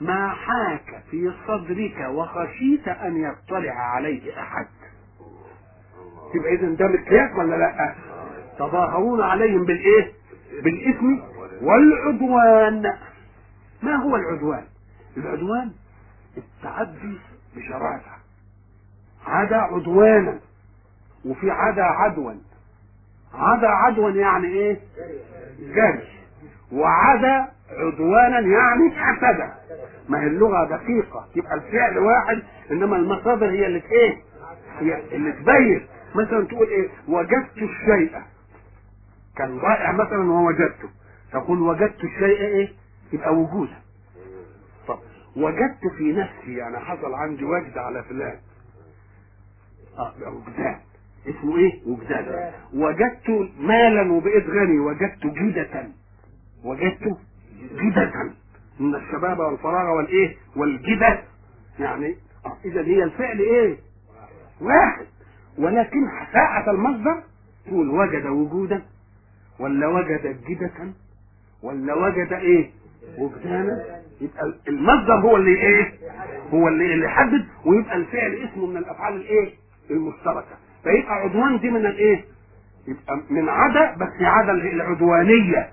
ما 0.00 0.28
حاك 0.28 1.02
في 1.10 1.32
صدرك 1.48 2.08
وخشيت 2.10 2.88
أن 2.88 3.16
يطلع 3.16 3.72
عليه 3.72 4.40
أحد 4.40 4.66
يبقى 6.34 6.54
إذا 6.54 6.68
ده 6.68 6.86
مقياس 6.88 7.30
ولا 7.38 7.56
لأ؟ 7.56 7.94
تظاهرون 8.58 9.20
عليهم 9.20 9.64
بالإيه؟ 9.64 10.12
بالإثم 10.64 11.16
والعدوان 11.62 12.82
ما 13.82 13.94
هو 13.96 14.16
العدوان؟ 14.16 14.64
العدوان 15.16 15.70
التعدي 16.36 17.18
بشراسة 17.56 18.16
عدا 19.26 19.56
عدوانا 19.56 20.38
وفي 21.24 21.50
عدا 21.50 21.82
عدوا. 21.82 22.32
عدا 23.34 23.68
عدوا 23.68 24.10
يعني 24.10 24.46
إيه؟ 24.46 24.80
جري 25.60 26.08
وعدا 26.72 27.48
عدوانا 27.70 28.40
يعني 28.40 28.98
اعتدى 29.00 29.52
ما 30.08 30.20
هي 30.22 30.26
اللغة 30.26 30.64
دقيقة 30.64 31.26
يبقى 31.36 31.54
الفعل 31.54 31.98
واحد 31.98 32.42
إنما 32.70 32.96
المصادر 32.96 33.50
هي 33.50 33.66
اللي 33.66 33.82
إيه؟ 33.92 34.16
هي 34.80 35.16
اللي 35.16 35.32
تبين. 35.32 35.86
مثلا 36.14 36.46
تقول 36.46 36.68
إيه؟ 36.68 36.88
وجدت 37.08 37.56
الشيء. 37.56 38.12
كان 39.36 39.58
ضائع 39.58 39.92
مثلا 39.92 40.30
ووجدته. 40.30 40.88
تقول 41.32 41.60
وجدت 41.62 42.04
الشيء 42.04 42.40
إيه؟ 42.40 42.68
يبقى 43.12 43.34
وجودا 43.34 43.72
طب 43.72 43.85
وجدت 45.36 45.86
في 45.98 46.12
نفسي 46.12 46.56
يعني 46.56 46.78
حصل 46.78 47.14
عندي 47.14 47.44
وجد 47.44 47.78
على 47.78 48.02
فلان. 48.02 48.38
آه 49.98 50.12
وجدان. 50.28 50.76
اسمه 51.28 51.56
إيه؟ 51.58 51.80
وجدان. 51.86 52.52
وجدت 52.74 53.50
مالا 53.60 54.12
وبقيت 54.12 54.46
غني. 54.46 54.78
وجدت 54.78 55.26
جدة 55.26 55.88
وجدت 56.64 57.16
جدة 57.72 58.12
من 58.80 58.94
الشباب 58.94 59.38
والفراغ 59.38 59.96
والإيه؟ 59.96 60.36
والجدة 60.56 61.22
يعني 61.78 62.16
آه 62.46 62.56
اذا 62.64 62.80
هي 62.82 63.02
الفعل 63.04 63.38
إيه؟ 63.38 63.76
واحد. 64.60 65.06
ولكن 65.58 66.08
ساعة 66.32 66.70
المصدر 66.70 67.22
تقول 67.66 67.88
وجد 67.90 68.26
وجودا 68.26 68.82
ولا 69.60 69.86
وجد 69.86 70.44
جدة 70.48 70.92
ولا 71.62 71.94
وجد 71.94 72.32
إيه؟ 72.32 72.70
وجدانا 73.18 73.84
يبقى 74.20 74.54
المصدر 74.68 75.14
هو 75.14 75.36
اللي 75.36 75.54
إيه؟ 75.56 75.92
هو 76.52 76.68
اللي 76.68 76.94
اللي 76.94 77.06
يحدد 77.06 77.44
ويبقى 77.66 77.96
الفعل 77.96 78.34
اسمه 78.34 78.66
من 78.66 78.76
الأفعال 78.76 79.14
الإيه؟ 79.16 79.50
المشتركة. 79.90 80.56
فيبقى 80.82 81.12
عدوان 81.14 81.58
دي 81.60 81.70
من 81.70 81.86
الإيه؟ 81.86 82.24
يبقى 82.88 83.20
من 83.30 83.48
عدا 83.48 83.94
بس 83.94 84.22
عدا 84.22 84.52
العدوانية. 84.52 85.68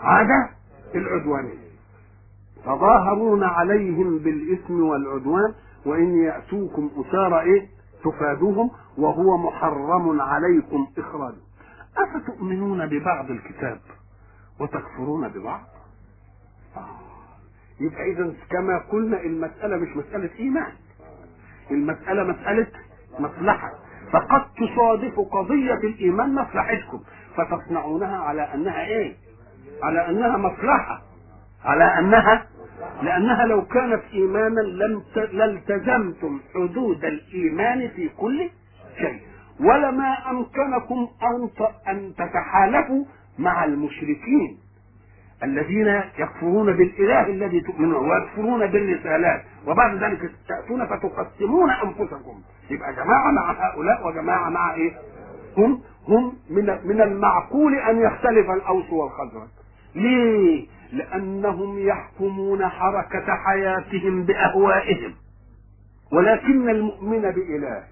عدا 0.00 0.48
العدوانية. 0.94 1.62
تظاهرون 2.64 3.44
عليهم 3.44 4.18
بالإثم 4.18 4.80
والعدوان 4.80 5.54
وإن 5.86 6.18
يأتوكم 6.24 6.90
أسارى 6.96 7.40
إيه؟ 7.40 7.66
تفادوهم 8.04 8.70
وهو 8.98 9.38
محرم 9.38 10.20
عليكم 10.20 10.86
اخراجهم 10.98 11.40
أفتؤمنون 11.98 12.86
ببعض 12.86 13.30
الكتاب 13.30 13.78
وتكفرون 14.60 15.28
ببعض. 15.28 15.60
يبقى 17.80 18.10
اذا 18.10 18.32
كما 18.50 18.78
قلنا 18.78 19.20
المسألة 19.20 19.76
مش 19.76 19.96
مسألة 19.96 20.30
إيمان. 20.38 20.72
المسألة 21.70 22.24
مسألة 22.24 22.66
مصلحة. 23.18 23.70
فقد 24.12 24.44
تصادف 24.54 25.20
قضية 25.20 25.74
الإيمان 25.74 26.34
مصلحتكم. 26.34 27.00
فتصنعونها 27.36 28.16
على 28.18 28.42
أنها 28.54 28.84
إيه؟ 28.86 29.14
على 29.82 30.08
أنها 30.08 30.36
مصلحة. 30.36 31.02
على 31.64 31.84
أنها؟ 31.98 32.46
لأنها 33.02 33.46
لو 33.46 33.64
كانت 33.66 34.02
إيمانا 34.12 34.60
لم 34.60 35.02
لالتزمتم 35.32 36.40
حدود 36.54 37.04
الإيمان 37.04 37.88
في 37.88 38.08
كل 38.08 38.50
شيء. 38.98 39.20
ولما 39.60 40.30
أمكنكم 40.30 41.08
أن 41.22 41.50
أن 41.88 42.14
تتحالفوا 42.14 43.04
مع 43.38 43.64
المشركين. 43.64 44.58
الذين 45.42 46.00
يكفرون 46.18 46.72
بالإله 46.76 47.26
الذي 47.26 47.60
تؤمنون 47.60 48.10
ويكفرون 48.10 48.66
بالرسالات 48.66 49.42
وبعد 49.66 50.02
ذلك 50.02 50.30
تأتون 50.48 50.86
فتقسمون 50.86 51.70
أنفسكم 51.70 52.40
يبقى 52.70 52.92
جماعة 52.94 53.30
مع 53.30 53.52
هؤلاء 53.52 54.06
وجماعة 54.08 54.48
مع 54.50 54.74
إيه؟ 54.74 54.92
هم 55.58 55.80
هم 56.08 56.32
من 56.50 56.78
من 56.84 57.00
المعقول 57.00 57.74
أن 57.74 58.00
يختلف 58.00 58.50
الأوس 58.50 58.92
والخزرج. 58.92 59.48
ليه؟ 59.94 60.66
لأنهم 60.92 61.78
يحكمون 61.78 62.66
حركة 62.68 63.34
حياتهم 63.34 64.22
بأهوائهم. 64.24 65.14
ولكن 66.12 66.68
المؤمن 66.70 67.20
بإله 67.20 67.82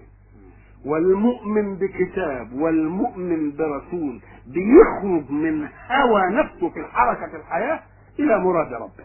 والمؤمن 0.85 1.75
بكتاب 1.75 2.53
والمؤمن 2.53 3.51
برسول 3.51 4.21
بيخرج 4.47 5.31
من 5.31 5.67
هوى 5.91 6.21
نفسه 6.31 6.69
في 6.69 6.83
حركة 6.93 7.35
الحياة 7.35 7.79
إلى 8.19 8.39
مراد 8.39 8.73
ربه 8.73 9.03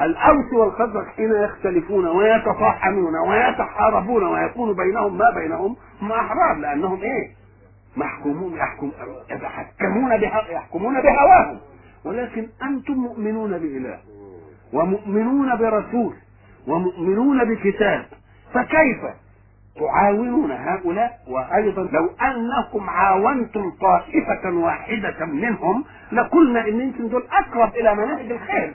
الأوس 0.00 0.52
والخزرج 0.52 1.06
حين 1.06 1.32
يختلفون 1.32 2.06
ويتصاحمون 2.08 3.16
ويتحاربون 3.16 4.24
ويكون 4.24 4.76
بينهم 4.76 5.18
ما 5.18 5.30
بينهم 5.30 5.76
هم 6.02 6.12
أحرار 6.12 6.56
لأنهم 6.56 7.02
إيه؟ 7.02 7.30
محكومون 7.96 8.54
يحكم 8.56 8.92
يتحكمون 9.30 10.12
يحكمون 10.50 10.94
بهواهم 11.02 11.58
ولكن 12.04 12.48
أنتم 12.62 12.94
مؤمنون 12.94 13.58
بإله 13.58 13.98
ومؤمنون 14.72 15.56
برسول 15.56 16.14
ومؤمنون 16.66 17.44
بكتاب 17.54 18.04
فكيف 18.54 19.04
تعاونون 19.80 20.50
هؤلاء 20.52 21.18
وأيضا 21.28 21.82
لو 21.82 22.06
أنكم 22.06 22.90
عاونتم 22.90 23.70
طائفة 23.70 24.50
واحدة 24.50 25.26
منهم 25.26 25.84
لقلنا 26.12 26.68
إن 26.68 26.80
أنتم 26.80 27.08
دول 27.08 27.22
أقرب 27.32 27.74
إلى 27.74 27.94
مناهج 27.94 28.30
الخير. 28.30 28.74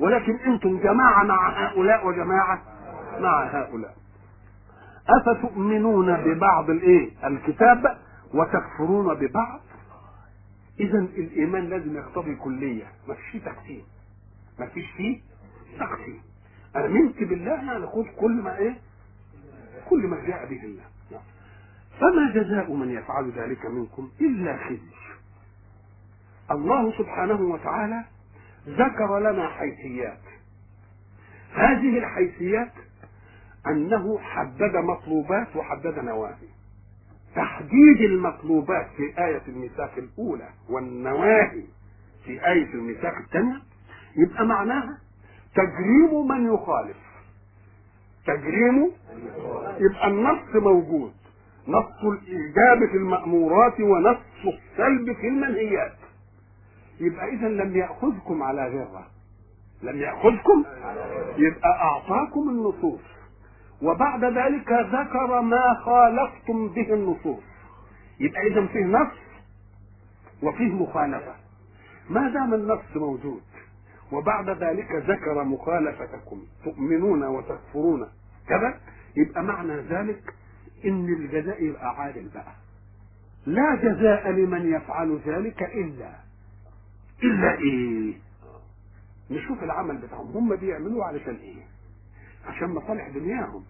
ولكن 0.00 0.36
أنتم 0.46 0.78
جماعة 0.78 1.24
مع 1.24 1.66
هؤلاء 1.66 2.06
وجماعة 2.06 2.62
مع 3.20 3.44
هؤلاء. 3.44 3.94
أفتؤمنون 5.08 6.16
ببعض 6.16 6.70
الإيه؟ 6.70 7.10
الكتاب 7.24 7.96
وتكفرون 8.34 9.14
ببعض؟ 9.14 9.60
اذا 10.80 10.98
الإيمان 10.98 11.64
لازم 11.64 11.96
يقتضي 11.96 12.34
كلية 12.34 12.84
ما 13.08 13.14
فيش 13.14 13.42
تقسيم. 13.42 13.82
ما 14.58 14.66
فيش 14.66 14.90
فيه 14.96 15.20
تقسيم. 15.80 16.20
أمنت 16.76 17.18
بالله 17.22 17.52
يعني 17.52 17.86
خذ 17.86 18.04
كل 18.20 18.32
ما 18.32 18.58
إيه؟ 18.58 18.76
كل 19.90 20.06
ما 20.06 20.16
جاء 20.26 20.46
به 20.46 20.62
الله. 20.64 20.84
فما 22.00 22.32
جزاء 22.34 22.72
من 22.72 22.90
يفعل 22.90 23.30
ذلك 23.30 23.66
منكم 23.66 24.10
إلا 24.20 24.56
خزي. 24.56 24.98
الله 26.50 26.98
سبحانه 26.98 27.40
وتعالى 27.40 28.04
ذكر 28.68 29.18
لنا 29.18 29.48
حيثيات. 29.48 30.20
هذه 31.54 31.98
الحيثيات 31.98 32.72
أنه 33.66 34.18
حدد 34.18 34.76
مطلوبات 34.76 35.56
وحدد 35.56 35.98
نواهي. 35.98 36.48
تحديد 37.34 38.00
المطلوبات 38.00 38.86
في 38.96 39.24
آية 39.24 39.42
الميثاق 39.48 39.92
الأولى 39.98 40.48
والنواهي 40.68 41.64
في 42.24 42.46
آية 42.46 42.74
الميثاق 42.74 43.14
الثانية 43.16 43.60
يبقى 44.16 44.46
معناها 44.46 44.98
تجريم 45.54 46.28
من 46.28 46.54
يخالف. 46.54 46.96
تجريم 48.28 48.90
يبقى 49.80 50.08
النص 50.08 50.54
موجود. 50.62 51.12
نص 51.68 52.04
الإيجاب 52.04 52.90
في 52.90 52.96
المأمورات 52.96 53.80
ونص 53.80 54.18
السلب 54.46 55.12
في 55.20 55.28
المنهيات. 55.28 55.92
يبقى 57.00 57.28
إذا 57.28 57.48
لم 57.48 57.76
يأخذكم 57.76 58.42
على 58.42 58.68
غره 58.68 59.06
لم 59.82 60.00
يأخذكم؟ 60.00 60.64
يبقى 61.36 61.70
أعطاكم 61.70 62.48
النصوص. 62.48 63.00
وبعد 63.82 64.24
ذلك 64.24 64.72
ذكر 64.72 65.40
ما 65.40 65.74
خالفتم 65.84 66.68
به 66.68 66.94
النصوص. 66.94 67.42
يبقى 68.20 68.46
إذا 68.46 68.66
فيه 68.66 68.84
نص 68.84 69.12
وفيه 70.42 70.72
مخالفة. 70.72 71.34
ما 72.10 72.28
دام 72.30 72.54
النص 72.54 72.96
موجود 72.96 73.42
وبعد 74.12 74.50
ذلك 74.50 74.90
ذكر 74.92 75.44
مخالفتكم 75.44 76.42
تؤمنون 76.64 77.24
وتكفرون 77.24 78.08
كذا 78.48 78.80
يبقى 79.16 79.42
معنى 79.42 79.76
ذلك 79.76 80.34
إن 80.84 81.08
الجزاء 81.08 81.62
يبقى 81.64 81.96
عادل 81.96 82.28
بقى. 82.34 82.52
لا 83.46 83.74
جزاء 83.74 84.30
لمن 84.30 84.72
يفعل 84.74 85.20
ذلك 85.26 85.62
إلا. 85.62 86.14
إلا 87.22 87.58
إيه؟ 87.58 88.14
نشوف 89.30 89.62
العمل 89.62 89.96
بتاعهم. 89.96 90.36
هم 90.36 90.56
بيعملوه 90.56 91.04
علشان 91.04 91.34
إيه؟ 91.34 91.62
عشان 92.46 92.68
مصالح 92.68 93.08
دنياهم. 93.08 93.64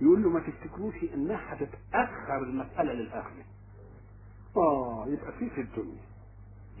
يقول 0.00 0.22
له 0.22 0.28
ما 0.30 0.40
تفتكروش 0.40 0.94
إنها 1.14 1.40
هتتأخر 1.48 2.38
المسألة 2.42 2.92
للآخرة. 2.92 3.44
آه 4.56 5.04
يبقى 5.08 5.32
في 5.32 5.50
في 5.50 5.60
الدنيا. 5.60 6.02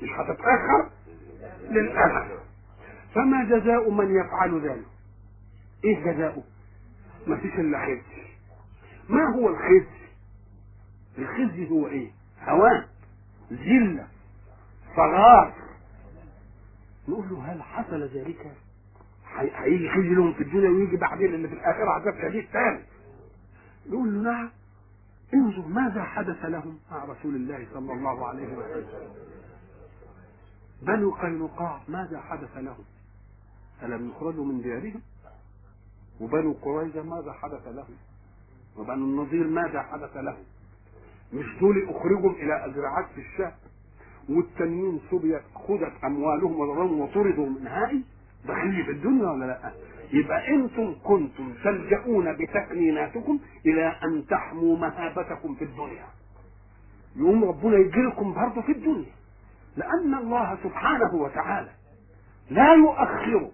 مش 0.02 0.08
هتتأخر 0.10 0.90
للآخرة. 1.70 2.42
فما 3.14 3.44
جزاء 3.44 3.90
من 3.90 4.14
يفعل 4.20 4.60
ذلك؟ 4.68 4.86
إيه 5.84 6.12
جزاؤه؟ 6.12 6.42
ما 7.26 7.36
فيش 7.36 7.54
إلا 7.54 7.84
خزي. 7.84 8.22
ما 9.08 9.34
هو 9.34 9.48
الخزي؟ 9.48 9.86
الخزي 11.18 11.70
هو 11.70 11.86
إيه؟ 11.88 12.10
هوان 12.40 12.84
ذلة 13.52 14.08
صغار. 14.96 15.54
نقول 17.08 17.28
له 17.30 17.52
هل 17.52 17.62
حصل 17.62 18.02
ذلك؟ 18.02 18.52
هيجي 19.36 19.90
خزي 19.90 20.08
لهم 20.14 20.32
في 20.32 20.42
الدنيا 20.42 20.68
ويجي 20.68 20.96
بعدين 20.96 21.34
اللي 21.34 21.48
في 21.48 21.54
الآخرة 21.54 21.90
عذاب 21.90 22.14
شديد 22.22 22.46
ثاني 22.46 22.82
نقول 23.86 24.14
له 24.14 24.32
نعم. 24.32 24.50
انظر 25.34 25.66
ماذا 25.68 26.04
حدث 26.04 26.44
لهم. 26.44 26.78
مع 26.90 27.04
رسول 27.04 27.34
الله 27.34 27.66
صلى 27.72 27.92
الله 27.92 28.28
عليه 28.28 28.56
وسلم. 28.56 29.12
بنو 30.82 31.10
قينقاع 31.10 31.80
ماذا 31.88 32.20
حدث 32.20 32.56
لهم؟ 32.56 32.84
ألم 33.82 34.08
يخرجوا 34.08 34.44
من 34.44 34.62
ديارهم؟ 34.62 35.02
وبنو 36.20 36.52
قريظة 36.52 37.02
ماذا 37.02 37.32
حدث 37.32 37.66
لهم؟ 37.68 37.96
وبنو 38.78 38.94
النضير 39.04 39.46
ماذا 39.46 39.82
حدث 39.82 40.16
لهم؟ 40.16 40.44
مش 41.32 41.46
دول 41.60 41.88
أخرجوا 41.88 42.30
إلى 42.30 42.66
أزرعات 42.66 43.06
في 43.14 43.20
الشام 43.20 43.52
والتانيين 44.28 45.00
سبيت 45.10 45.42
خذت 45.54 45.92
أموالهم 46.04 46.60
وضرهم 46.60 47.00
وطردوا 47.00 47.46
من 47.46 47.66
هائي 47.66 48.02
دخلي 48.44 48.84
في 48.84 48.90
الدنيا 48.90 49.30
ولا 49.30 49.44
لأ؟ 49.44 49.72
يبقى 50.12 50.48
أنتم 50.48 50.94
كنتم 51.04 51.54
تلجؤون 51.64 52.36
بتكنيناتكم 52.36 53.38
إلى 53.66 53.86
أن 54.04 54.26
تحموا 54.26 54.76
مهابتكم 54.76 55.54
في 55.54 55.64
الدنيا. 55.64 56.06
يقوم 57.16 57.44
ربنا 57.44 57.76
يجيلكم 57.76 58.34
برضه 58.34 58.60
في 58.62 58.72
الدنيا. 58.72 59.12
لأن 59.76 60.14
الله 60.14 60.58
سبحانه 60.62 61.14
وتعالى 61.14 61.70
لا 62.50 62.74
يؤخر 62.74 63.50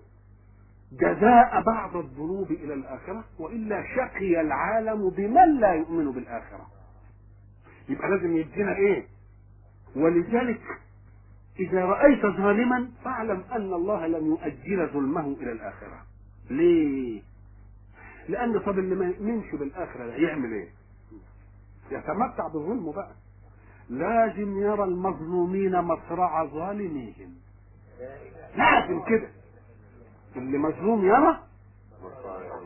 جزاء 0.93 1.63
بعض 1.63 1.97
الذنوب 1.97 2.51
إلى 2.51 2.75
الآخرة 2.75 3.25
وإلا 3.39 3.83
شقي 3.97 4.41
العالم 4.41 5.11
بمن 5.11 5.61
لا 5.61 5.73
يؤمن 5.73 6.13
بالآخرة. 6.13 6.67
يبقى 7.89 8.09
لازم 8.11 8.37
يدينا 8.37 8.77
إيه؟ 8.77 9.07
ولذلك 9.97 10.61
إذا 11.61 11.85
رأيت 11.85 12.23
ظالما 12.27 12.91
فاعلم 13.05 13.45
أن 13.53 13.73
الله 13.75 14.07
لن 14.07 14.27
يؤجل 14.27 14.87
ظلمه 14.93 15.37
إلى 15.41 15.53
الآخرة. 15.53 16.03
ليه؟ 16.51 17.23
لأن 18.29 18.59
طب 18.59 18.79
اللي 18.79 18.95
ما 18.95 19.07
يؤمنش 19.07 19.55
بالآخرة 19.55 20.07
ده 20.07 20.15
يعمل 20.17 20.53
إيه؟ 20.53 20.69
يتمتع 21.91 22.49
بظلمه 22.49 22.93
بقى. 22.93 23.13
لازم 23.91 24.59
يرى 24.59 24.85
المظلومين 24.85 25.81
مصرع 25.81 26.45
ظالميهم 26.45 27.35
لازم 28.57 29.03
كده. 29.05 29.29
اللي 30.37 30.59
مظلوم 30.59 31.05
يرى 31.05 31.39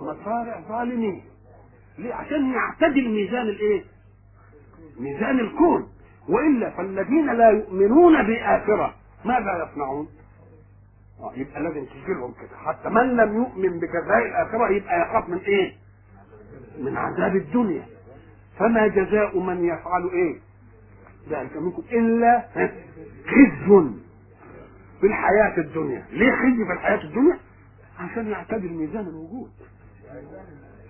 مصارع 0.01 0.61
ظالمين. 0.69 1.23
ليه؟ 1.99 2.15
عشان 2.15 2.53
يعتدل 2.53 3.09
ميزان 3.09 3.43
الايه؟ 3.49 3.85
ميزان 5.01 5.41
الكون. 5.41 5.89
وإلا 6.29 6.71
فالذين 6.71 7.27
لا 7.33 7.51
يؤمنون 7.51 8.23
باخره 8.27 8.95
ماذا 9.25 9.69
يصنعون؟ 9.71 10.09
آه 11.21 11.33
يبقى 11.37 11.63
لازم 11.63 11.85
تجي 11.85 12.13
لهم 12.13 12.33
كده. 12.33 12.57
حتى 12.57 12.89
من 12.89 13.17
لم 13.17 13.37
يؤمن 13.37 13.79
بجزاء 13.81 14.19
الآخرة 14.27 14.71
يبقى 14.73 15.01
يخاف 15.01 15.29
من 15.29 15.39
إيه؟ 15.39 15.73
من 16.79 16.97
عذاب 16.97 17.37
الدنيا. 17.37 17.87
فما 18.59 18.87
جزاء 18.87 19.39
من 19.39 19.65
يفعل 19.65 20.09
إيه؟ 20.13 20.39
ذلك 21.31 21.57
منكم. 21.57 21.83
إلا 21.93 22.49
خزي 23.27 23.91
في 25.01 25.07
الحياة 25.07 25.59
الدنيا. 25.59 26.05
ليه 26.11 26.33
خزي 26.33 26.65
في 26.67 26.73
الحياة 26.73 27.05
الدنيا؟ 27.05 27.39
عشان 27.99 28.27
يعتدل 28.27 28.69
ميزان 28.73 29.07
الوجود. 29.09 29.51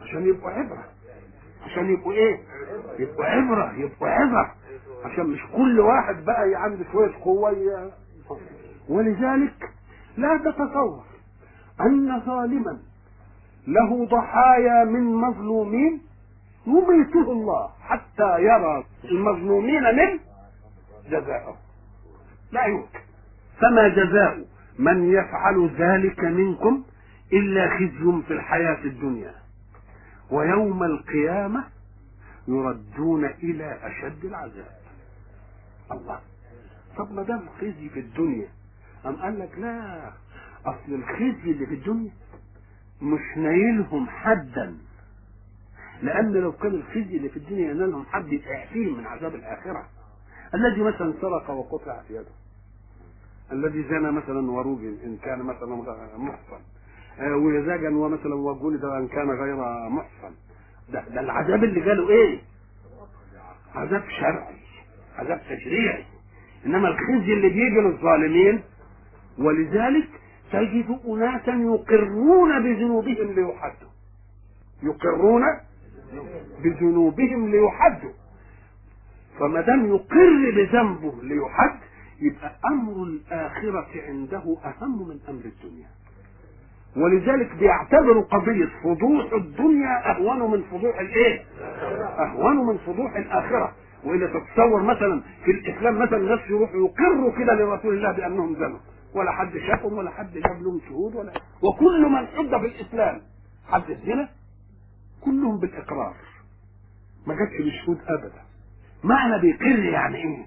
عشان 0.03 0.27
يبقوا 0.27 0.51
عبرة. 0.51 0.85
عشان 1.67 1.91
يبقوا 1.91 2.13
إيه؟ 2.13 2.41
يبقوا 2.99 3.25
عبرة 3.25 3.73
يبقوا 3.73 4.09
عبرة 4.09 4.55
عشان 5.05 5.27
مش 5.27 5.41
كل 5.57 5.81
واحد 5.81 6.25
بقى 6.25 6.55
عنده 6.55 6.85
شوية 6.93 7.13
قوة 7.25 7.91
ولذلك 8.89 9.71
لا 10.17 10.41
تتصور 10.45 11.03
أن 11.81 12.21
ظالما 12.21 12.79
له 13.67 14.07
ضحايا 14.07 14.85
من 14.85 15.15
مظلومين 15.15 16.01
يميته 16.67 17.33
الله 17.33 17.71
حتى 17.81 18.39
يرى 18.43 18.85
المظلومين 19.05 19.83
من 19.83 20.19
جزاءه 21.11 21.57
لا 22.53 22.67
يمكن. 22.67 22.99
فما 23.61 23.89
جزاء 23.89 24.45
من 24.79 25.13
يفعل 25.13 25.71
ذلك 25.79 26.25
منكم 26.25 26.83
إلا 27.33 27.79
خزي 27.79 28.23
في 28.27 28.33
الحياة 28.33 28.85
الدنيا. 28.85 29.35
ويوم 30.31 30.83
القيامة 30.83 31.65
يردون 32.49 33.25
إلى 33.25 33.79
أشد 33.83 34.25
العذاب. 34.25 34.71
الله. 35.93 36.21
طب 36.97 37.13
ما 37.13 37.23
دام 37.23 37.49
خزي 37.61 37.89
في 37.89 38.01
الدنيا 38.01 38.49
أم 39.07 39.17
قال 39.17 39.39
لك 39.39 39.59
لا 39.59 40.11
أصل 40.67 40.95
الخزي 40.95 41.51
اللي 41.51 41.67
في 41.67 41.75
الدنيا 41.75 42.11
مش 43.03 43.37
نايلهم 43.37 44.09
حدا. 44.09 44.77
لأن 46.03 46.33
لو 46.33 46.53
كان 46.53 46.75
الخزي 46.75 47.17
اللي 47.17 47.29
في 47.29 47.37
الدنيا 47.37 47.71
ينالهم 47.71 48.07
حد 48.07 48.33
يعفيهم 48.33 48.99
من 48.99 49.07
عذاب 49.07 49.35
الآخرة. 49.35 49.89
الذي 50.55 50.83
مثلا 50.83 51.15
سرق 51.21 51.51
وقطع 51.51 52.03
في 52.09 52.15
يده. 52.15 52.35
الذي 53.53 53.83
زنى 53.83 54.11
مثلا 54.13 54.51
وروج 54.51 54.85
إن 54.85 55.19
كان 55.23 55.43
مثلا 55.43 55.77
محصن 56.17 56.61
وزاجا 57.21 57.89
ومثلا 57.89 58.35
وجلد 58.35 58.85
أن 58.85 59.09
كان 59.09 59.31
غير 59.31 59.57
محصن. 59.89 60.35
ده, 60.93 61.05
ده 61.09 61.21
العذاب 61.21 61.65
اللي 61.65 61.81
جاله 61.81 62.09
إيه؟ 62.11 62.39
عذاب 63.75 64.03
شرعي 64.21 64.57
عذاب 65.19 65.41
تشريعي. 65.51 66.05
إنما 66.67 66.89
الخزي 66.89 67.33
اللي 67.33 67.49
بيجي 67.49 67.81
للظالمين 67.81 68.63
ولذلك 69.39 70.09
تجد 70.53 71.01
أناسا 71.09 71.53
يقرون 71.53 72.63
بذنوبهم 72.63 73.33
ليحدوا. 73.33 73.89
يقرون 74.83 75.43
بذنوبهم 76.65 77.51
ليحدوا. 77.51 78.13
فما 79.39 79.61
دام 79.61 79.87
يقر 79.87 80.51
بذنبه 80.57 81.15
ليحد 81.23 81.79
يبقى 82.21 82.57
أمر 82.67 83.03
الآخرة 83.03 83.89
عنده 84.09 84.57
أهم 84.65 85.09
من 85.09 85.19
أمر 85.29 85.45
الدنيا. 85.45 85.89
ولذلك 86.97 87.57
بيعتبروا 87.57 88.23
قضية 88.23 88.69
فضوح 88.85 89.33
الدنيا 89.33 90.11
أهون 90.11 90.51
من 90.51 90.63
فضوح 90.63 90.99
الإيه؟ 91.01 91.41
أهون 92.19 92.67
من 92.67 92.79
فضوح 92.79 93.17
الآخرة. 93.17 93.73
والا 94.05 94.27
تتصور 94.27 94.83
مثلا 94.83 95.23
في 95.45 95.51
الإسلام 95.51 95.99
مثلا 95.99 96.17
الناس 96.17 96.41
يروحوا 96.51 96.77
يقروا 96.77 97.33
كده 97.39 97.55
لرسول 97.55 97.95
الله 97.95 98.13
بأنهم 98.13 98.55
زنوا. 98.55 98.79
ولا 99.15 99.33
حد 99.33 99.59
شافهم 99.59 99.93
ولا 99.93 100.11
حد 100.11 100.33
جاب 100.33 100.63
لهم 100.63 100.81
شهود 100.89 101.15
ولا 101.15 101.33
وكل 101.63 102.07
من 102.09 102.27
حد 102.27 102.61
في 102.61 102.67
الاسلام 102.67 103.21
حد 103.69 103.91
الزنا؟ 103.91 104.29
كلهم 105.21 105.59
بالإقرار. 105.59 106.15
ما 107.27 107.35
جاتش 107.35 107.61
بشهود 107.67 107.99
ابدا. 108.09 108.43
معنى 109.05 109.41
بيقر 109.41 109.79
يعني 109.85 110.17
إيه؟ 110.17 110.47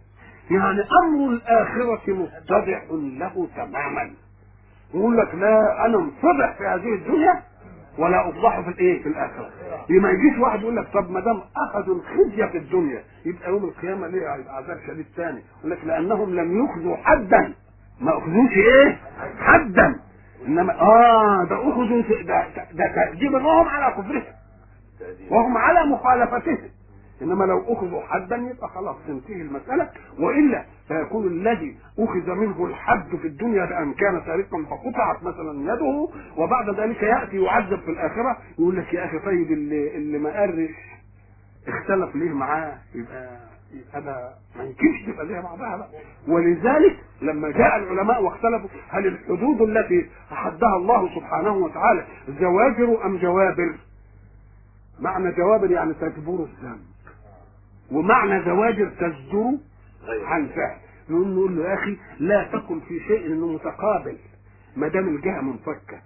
يعني 0.51 0.81
أمر 1.03 1.29
الآخرة 1.33 2.01
متضح 2.13 2.83
له 2.91 3.47
تماما. 3.55 4.13
يقول 4.93 5.17
لك 5.17 5.35
لا 5.35 5.85
أنا 5.85 5.97
متضح 5.97 6.57
في 6.57 6.63
هذه 6.67 6.93
الدنيا 6.93 7.41
ولا 7.97 8.29
أفضحه 8.29 8.61
في 8.61 8.69
الإيه؟ 8.69 9.03
في 9.03 9.09
الآخرة. 9.09 9.49
ما 9.89 10.09
يجيش 10.09 10.39
واحد 10.39 10.61
يقول 10.61 10.75
لك 10.77 10.87
طب 10.93 11.11
ما 11.11 11.19
دام 11.19 11.41
أخذوا 11.57 11.95
الخزية 11.95 12.45
في 12.45 12.57
الدنيا 12.57 13.03
يبقى 13.25 13.49
يوم 13.49 13.63
القيامة 13.63 14.07
ليه 14.07 14.27
عذاب 14.49 14.79
شديد 14.87 15.05
ثاني 15.15 15.43
يقول 15.59 15.71
لك 15.71 15.79
لأنهم 15.85 16.35
لم 16.35 16.65
يخذوا 16.65 16.95
حدا. 16.95 17.53
ما 18.01 18.17
أخذوش 18.17 18.51
إيه؟ 18.51 18.97
حدا. 19.39 19.95
إنما 20.47 20.81
آه 20.81 21.43
ده 21.43 21.55
أخذوا 21.55 22.01
ده 22.23 22.47
ده 22.73 22.87
تأديب 22.95 23.31
لهم 23.31 23.67
على 23.67 23.93
كفرهم. 23.93 24.23
وهم 25.31 25.57
على 25.57 25.85
مخالفتهم. 25.85 26.57
إنما 27.21 27.43
لو 27.45 27.73
اخذوا 27.73 28.01
حدا 28.01 28.35
يبقى 28.35 28.69
خلاص 28.69 28.95
تنتهي 29.07 29.41
المسألة 29.41 29.89
وإلا 30.19 30.65
فيكون 30.87 31.27
الذي 31.27 31.75
أخذ 31.99 32.31
منه 32.31 32.65
الحد 32.65 33.15
في 33.15 33.27
الدنيا 33.27 33.65
بأن 33.65 33.93
كان 33.93 34.21
سارقا 34.25 34.63
فقطعت 34.69 35.23
مثلا 35.23 35.73
يده 35.73 36.07
وبعد 36.37 36.69
ذلك 36.79 37.03
يأتي 37.03 37.37
يعذب 37.43 37.79
في 37.79 37.91
الآخرة 37.91 38.37
يقول 38.59 38.77
لك 38.77 38.93
يا 38.93 39.05
أخي 39.05 39.19
طيب 39.19 39.51
اللي 39.51 39.95
اللي 39.97 40.17
ما 40.17 40.41
قرش 40.41 40.69
اختلف 41.67 42.15
ليه 42.15 42.33
معاه؟ 42.33 42.73
يبقى 42.95 43.37
هذا 43.93 44.33
ما 44.57 44.63
يمكنش 44.63 45.01
تبقى 45.07 45.27
زي 45.27 45.41
بعضها. 45.41 45.77
بقى 45.77 45.87
ولذلك 46.27 46.97
لما 47.21 47.49
جاء 47.51 47.75
العلماء 47.77 48.23
واختلفوا 48.23 48.69
هل 48.89 49.07
الحدود 49.07 49.61
التي 49.61 50.09
أحدها 50.31 50.75
الله 50.77 51.15
سبحانه 51.15 51.55
وتعالى 51.57 52.05
زواجر 52.39 53.05
أم 53.05 53.17
جوابر؟ 53.17 53.75
معنى 54.99 55.31
جوابر 55.31 55.71
يعني 55.71 55.93
تجبر 55.93 56.33
الذنب. 56.43 56.79
ومعنى 57.91 58.43
زواجر 58.45 58.89
تزجر 58.99 59.51
عن 60.25 60.47
فعل. 60.47 60.77
نقول 61.09 61.27
نقول 61.27 61.55
له 61.57 61.69
يا 61.69 61.73
أخي 61.73 61.97
لا 62.19 62.43
تكن 62.53 62.79
في 62.79 62.99
شيء 62.99 63.25
إنه 63.25 63.47
متقابل 63.47 64.17
ما 64.75 64.87
دام 64.87 65.07
الجهة 65.07 65.41
منفكة. 65.41 65.97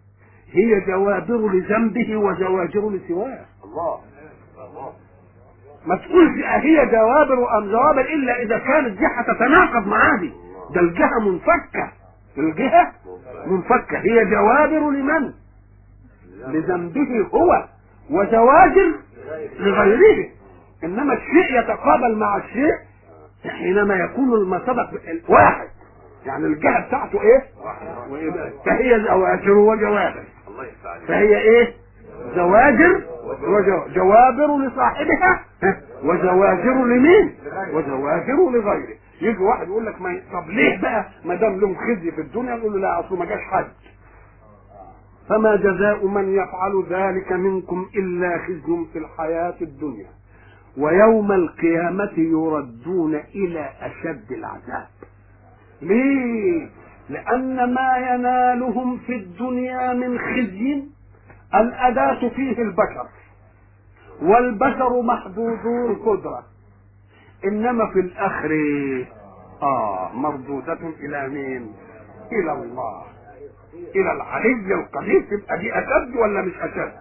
هي 0.52 0.80
جوابر 0.80 1.50
لذنبه 1.54 2.18
وزواجر 2.18 2.90
لسواه. 2.90 3.46
الله. 3.64 4.00
الله. 4.58 4.94
ما 5.86 5.96
تقولش 5.96 6.32
هي 6.46 6.86
جوابر 6.86 7.58
أم 7.58 7.72
جوابر 7.72 8.02
إلا 8.02 8.42
إذا 8.42 8.58
كانت 8.58 9.00
جهة 9.00 9.34
تتناقض 9.34 9.88
مع 9.88 10.16
هذه 10.16 10.32
ده 10.76 10.82
الجهة 10.82 11.20
منفكة. 11.20 11.92
الجهة 12.38 12.92
منفكة. 13.48 13.98
هي 13.98 14.26
جوابر 14.26 14.90
لمن؟ 14.90 15.34
لذنبه. 16.48 17.28
هو. 17.34 17.66
وزواجر 18.10 18.94
لغيره. 19.60 20.30
إنما 20.84 21.14
الشيء 21.14 21.60
يتقابل 21.64 22.16
مع 22.18 22.38
الشيء 22.38 22.74
حينما 23.50 23.96
يكون 23.96 24.34
المسبق 24.34 24.90
واحد. 25.30 25.68
يعني 26.26 26.46
الجهة 26.46 26.88
بتاعته 26.88 27.22
إيه؟ 27.22 27.44
فهي 28.66 29.00
زواجر 29.08 29.52
وجوابر 29.52 30.24
فهي 31.08 31.38
إيه؟ 31.38 31.74
زواجر 32.36 33.02
وجو- 33.44 33.88
جوابر 33.94 34.58
لصاحبها. 34.58 35.42
ها؟ 35.64 35.82
وزواجر 36.04 36.74
لمين؟ 36.86 37.36
وزواجر 37.74 38.50
لغيره. 38.50 38.96
يجي 39.22 39.44
واحد 39.44 39.68
يقول 39.68 39.86
لك 39.86 40.02
ما 40.02 40.10
ي- 40.12 40.24
طب 40.34 40.50
ليه 40.50 40.82
بقى 40.82 41.06
ما 41.26 41.36
دام 41.36 41.60
لهم 41.60 41.76
خزي 41.76 42.12
في 42.12 42.22
الدنيا 42.22 42.56
يقول 42.56 42.74
له 42.74 42.80
لا 42.80 43.00
اصله 43.00 43.18
ما 43.20 43.26
جاش 43.26 43.40
حد. 43.52 43.68
فما 45.30 45.56
جزاء 45.56 46.06
من 46.08 46.34
يفعل 46.36 46.84
ذلك 46.90 47.32
منكم 47.32 47.90
إلا 47.96 48.38
خزي 48.38 48.86
في 48.94 49.00
الحياة 49.00 49.56
الدنيا. 49.62 50.08
ويوم 50.80 51.32
القيامة 51.32 52.12
يردون 52.18 53.16
إلى 53.16 53.70
أشد 53.82 54.32
العذاب. 54.32 54.88
ليه؟ 55.82 56.70
لأن 57.10 57.74
ما 57.74 57.98
ينالهم 57.98 58.98
في 58.98 59.16
الدنيا 59.16 59.94
من 59.94 60.20
خزي 60.20 60.84
الاداه 61.56 62.30
فيه 62.30 62.58
البشر. 62.62 63.08
والبشر 64.22 65.02
محدودو 65.02 65.88
القدره 65.92 66.44
إنما 67.46 67.88
في 67.94 68.00
الآخر 68.00 68.52
آه 69.62 70.12
مردودة 70.14 70.80
إلى 71.00 71.28
مين؟ 71.30 71.74
إلى 72.32 72.54
الله. 72.54 73.04
إلى 73.96 74.12
العلي 74.12 74.74
القدير 74.74 75.22
تبقى 75.22 75.60
دي 75.60 75.74
أشد 75.80 76.16
ولا 76.16 76.42
مش 76.42 76.54
أشد؟ 76.56 76.92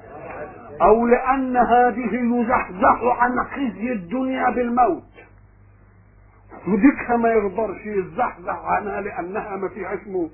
أو 0.82 1.06
لأن 1.06 1.56
هذه 1.56 2.10
يزحزح 2.14 3.02
عن 3.04 3.44
خزي 3.44 3.92
الدنيا 3.92 4.50
بالموت. 4.50 5.02
وديكها 6.68 7.16
ما 7.16 7.28
يقدرش 7.28 7.86
يزحزح 7.86 8.56
عنها 8.64 9.00
لأنها 9.00 9.56
ما 9.56 9.68
فيها 9.68 9.94
اسمه 9.94 10.30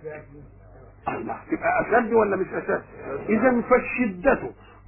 الله. 1.08 1.36
تبقى 1.50 1.80
أشد 1.80 2.12
ولا 2.12 2.36
مش 2.36 2.46
أشد؟ 2.52 2.82
إذا 3.28 3.60
فالشدة 3.70 4.38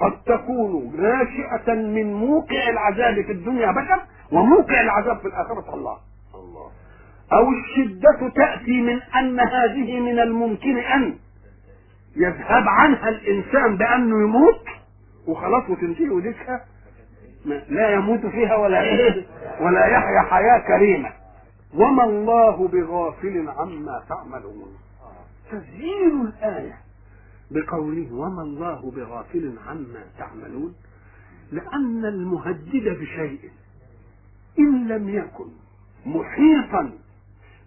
قد 0.01 0.13
تكون 0.27 0.93
ناشئة 0.99 1.75
من 1.75 2.15
موقع 2.15 2.69
العذاب 2.69 3.25
في 3.25 3.33
الدنيا 3.33 3.71
بشر 3.73 4.01
وموقع 4.33 4.81
العذاب 4.81 5.19
في 5.19 5.27
الآخرة. 5.29 5.75
الله. 5.75 5.97
الله. 6.35 6.71
أو 7.33 7.51
الشدة 7.51 8.29
تأتي 8.29 8.81
من 8.81 9.01
أن 9.03 9.41
هذه 9.41 10.01
من 10.01 10.19
الممكن 10.19 10.77
أن 10.79 11.15
يذهب 12.17 12.69
عنها 12.69 13.09
الإنسان 13.09 13.77
بأنه 13.77 14.23
يموت 14.23 14.61
وخلاص 15.27 15.71
وتنتهي 15.71 16.09
وديكها 16.09 16.65
ما- 17.45 17.63
لا 17.69 17.91
يموت 17.95 18.27
فيها 18.27 18.57
ولا 18.57 18.83
ولا 19.65 19.87
يحيا 19.87 20.21
حياة 20.21 20.59
كريمة. 20.59 21.13
وما 21.75 22.05
الله 22.05 22.69
بغافل 22.69 23.49
عما 23.49 24.03
تعملون. 24.09 24.77
تسجيل 25.53 26.21
الآية 26.21 26.79
بقوله 27.51 28.09
وما 28.13 28.43
الله 28.43 28.91
بغافل 28.97 29.55
عما 29.69 30.05
تعملون. 30.19 30.75
لأن 31.53 32.05
المهدد 32.05 32.99
بشيء 33.01 33.51
إن 34.59 34.89
لم 34.89 35.09
يكن 35.09 35.49
محيطا 36.07 36.91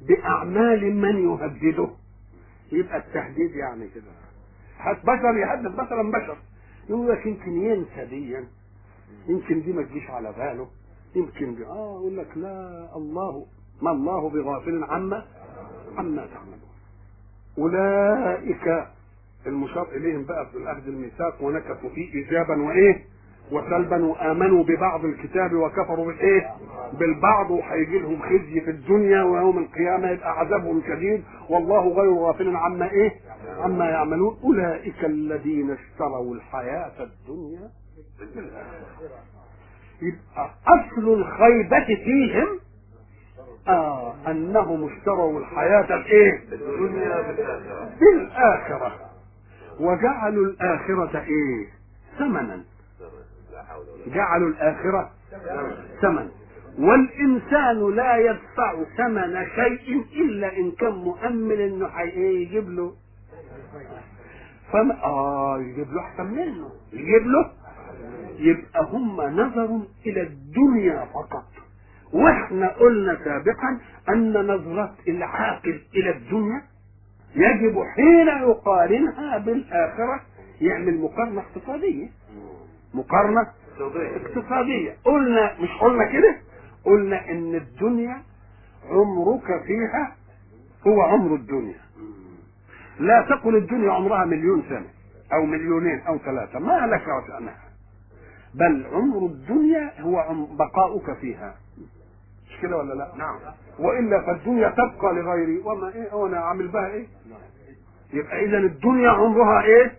بأعمال 0.08 0.96
من 0.96 1.30
يهدده. 1.30 1.90
يبقى 2.72 2.98
التهديد 2.98 3.56
يعني 3.56 3.88
كده. 3.88 4.12
بشر 5.04 5.38
يهدد 5.38 5.76
مثلا 5.80 6.12
بشر. 6.12 6.38
يقول 6.90 7.10
لك 7.10 7.26
يمكن 7.26 7.52
ينسى 7.64 8.06
ديا 8.10 8.44
يمكن 9.28 9.62
دي 9.62 9.74
ما 9.74 9.84
تجيش 9.84 10.10
على 10.10 10.32
باله. 10.38 10.68
يمكن 11.16 11.56
دي. 11.56 11.66
آه 11.66 12.00
يقول 12.00 12.18
لك 12.18 12.28
لا 12.36 12.90
الله 12.96 13.46
ما 13.82 13.92
الله 13.92 14.30
بغافل 14.30 14.84
عما 14.84 15.26
عما 15.98 16.28
تعملون. 16.34 16.70
أولئك 17.58 18.88
المشار 19.48 19.88
إليهم 19.96 20.24
بقى 20.26 20.46
في 20.52 20.58
الاخذ 20.58 20.88
الميثاق 20.88 21.44
ونكثوا 21.44 21.90
فيه 21.90 22.14
ايجابا 22.14 22.62
وإيه؟ 22.64 23.04
وسلبا 23.52 24.06
وآمنوا 24.06 24.64
ببعض 24.64 25.06
الكتاب 25.06 25.54
وكفروا 25.54 26.06
بالايه 26.06 26.54
بالبعض. 27.00 27.52
وهيجي 27.52 28.00
لهم 28.00 28.22
خزي 28.22 28.62
في 28.62 28.72
الدنيا 28.72 29.24
ويوم 29.24 29.58
القيامة 29.58 30.10
يبقى 30.10 30.40
عذابهم 30.40 30.82
شديد. 30.88 31.24
والله 31.50 31.88
غير 31.90 32.14
غافل 32.14 32.56
عما 32.56 32.92
إيه؟ 32.92 33.12
عما 33.60 33.86
يعملون 33.90 34.38
أولئك 34.44 35.06
الذين 35.06 35.72
اشتروا 35.72 36.36
الحياة 36.36 36.92
الدنيا. 37.04 37.70
يبقى 40.02 40.50
أصل 40.68 41.14
الخيبة 41.14 41.86
فيهم 42.04 42.60
آه 43.68 44.16
أنهم 44.32 44.90
اشتروا 44.94 45.40
الحياة 45.40 45.96
الإيه؟ 45.96 46.44
الدنيا 46.52 47.22
بالآخرة. 48.00 48.96
وجعلوا 49.80 50.46
الآخرة 50.46 51.20
إيه؟ 51.20 51.68
ثمنا. 52.20 52.64
جعلوا 54.08 54.50
الآخرة 54.50 55.12
ثمن. 56.02 56.30
والإنسان 56.80 57.96
لا 57.96 58.18
يدفع 58.18 58.84
ثمن 58.98 59.46
شيء 59.56 60.06
إلا 60.16 60.58
إن 60.58 60.72
كان 60.72 60.92
مؤمن 60.92 61.60
إنه 61.62 61.88
حي- 61.88 62.10
إيه 62.10 62.48
يجيب 62.48 62.70
له 62.70 62.94
فما 64.72 65.04
آه 65.04 65.60
يجيب 65.62 65.88
له 65.94 66.02
أحسن 66.02 66.26
منه. 66.26 66.70
يجيب 66.94 67.28
له 67.28 67.52
يبقى 68.40 68.84
هم 68.92 69.22
نظروا 69.22 69.82
إلى 70.06 70.22
الدنيا 70.22 71.06
فقط. 71.06 71.46
وإحنا 72.14 72.68
قلنا 72.68 73.18
سابقا 73.24 73.80
أن 74.10 74.34
نظرة 74.34 74.96
العاقل 75.08 75.82
إلى 75.96 76.10
الدنيا 76.18 76.62
يجب 77.36 77.84
حين 77.96 78.28
يقارنها 78.50 79.38
بالآخرة 79.38 80.22
يعمل 80.62 81.00
مقارنة 81.02 81.42
اقتصادية. 81.42 82.08
مقارنة 82.94 83.48
اقتصادية. 84.16 84.96
قلنا 85.06 85.56
مش 85.62 85.70
قلنا 85.82 86.06
كده؟ 86.12 86.36
قلنا 86.86 87.30
إن 87.32 87.56
الدنيا 87.56 88.22
عمرك 88.90 89.64
فيها 89.68 90.16
هو 90.88 91.02
عمر 91.02 91.36
الدنيا. 91.36 91.76
لا 93.00 93.26
تقل 93.30 93.56
الدنيا 93.56 93.92
عمرها 93.92 94.26
مليون 94.26 94.64
سنة 94.70 94.88
أو 95.34 95.46
مليونين 95.46 96.00
أو 96.02 96.18
ثلاثة 96.18 96.60
ما 96.60 96.88
لك 96.88 97.04
وشأنها 97.08 97.58
بل 98.54 98.86
عمر 98.94 99.26
الدنيا 99.26 100.02
هو 100.02 100.46
بقاؤك 100.56 101.14
فيها. 101.18 101.56
مش 102.50 102.62
كده 102.62 102.78
ولا 102.78 102.94
لا؟ 102.94 103.12
نعم. 103.18 103.40
وإلا 103.80 104.22
فالدنيا 104.22 104.70
تبقى 104.70 105.14
لغيري. 105.14 105.58
وما 105.60 105.88
إيه؟ 105.96 106.14
وأنا 106.14 106.38
اعمل 106.38 106.68
بها 106.68 106.88
إيه؟ 106.88 107.08
يبقى 108.14 108.46
اذا 108.46 108.58
الدنيا 108.58 109.10
عمرها 109.10 109.62
إيه؟ 109.64 109.92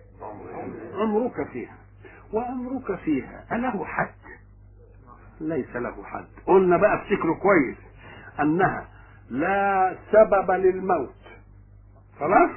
عمرك 0.95 1.47
فيها. 1.47 1.75
وعمرك 2.33 2.95
فيها. 2.95 3.45
أله 3.51 3.85
حد؟ 3.85 4.09
ليس 5.41 5.75
له 5.75 6.03
حد. 6.03 6.25
قلنا 6.47 6.77
بقى 6.77 6.95
افتكروا 6.95 7.35
كويس 7.35 7.77
أنها 8.39 8.85
لا 9.29 9.95
سبب 10.11 10.51
للموت. 10.51 11.13
خلاص؟ 12.19 12.51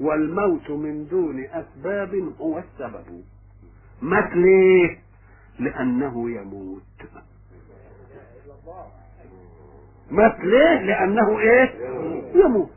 والموت 0.00 0.70
من 0.70 1.08
دون 1.08 1.44
أسباب 1.44 2.32
هو 2.40 2.58
السبب. 2.58 3.24
مات 4.02 4.32
ليه 4.32 4.98
لأنه 5.58 6.30
يموت. 6.30 6.82
مات 10.10 10.40
ليه 10.40 10.80
لأنه 10.82 11.38
إيه؟ 11.38 11.74
يموت. 12.34 12.70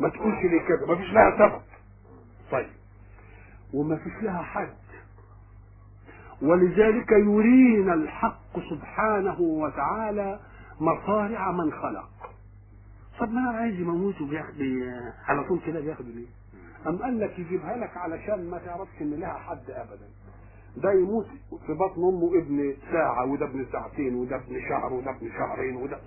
ما 0.00 0.08
تقولش 0.08 0.38
ليه 0.44 0.60
كده 0.68 0.86
ما 0.86 0.96
فيش 0.96 1.12
لها 1.12 1.38
سبب. 1.38 1.60
طيب. 2.50 2.70
وما 3.74 3.96
فيش 3.96 4.12
لها 4.22 4.42
حد. 4.42 4.74
ولذلك 6.42 7.10
يرينا 7.12 7.94
الحق 7.94 8.60
سبحانه 8.70 9.40
وتعالى 9.40 10.40
مصارع 10.80 11.52
من 11.52 11.72
خلق. 11.72 12.33
طب 13.18 13.32
ما 13.32 13.40
أنا 13.40 13.58
عايز 13.58 13.80
يموت 13.80 14.20
وبياخد 14.20 14.54
على 15.28 15.44
طول 15.44 15.60
كده 15.66 15.80
بياخد 15.80 16.06
ليه؟ 16.06 16.26
أم 16.86 16.96
قال 16.96 17.20
لك 17.20 17.38
يجيبها 17.38 17.76
لك 17.76 17.96
علشان 17.96 18.50
ما 18.50 18.58
تعرفش 18.58 19.00
إن 19.00 19.14
لها 19.14 19.32
حد 19.32 19.70
أبدا 19.70 20.08
ده 20.76 20.92
يموت 20.92 21.26
في 21.66 21.72
بطن 21.72 22.02
أمه 22.02 22.38
ابن 22.38 22.74
ساعة 22.92 23.24
وده 23.24 23.46
ابن 23.46 23.66
ساعتين 23.72 24.14
وده 24.14 24.36
ابن 24.36 24.60
شهر 24.68 24.92
وده 24.92 25.10
ابن 25.10 25.28
شهرين 25.28 25.76
وده 25.76 25.98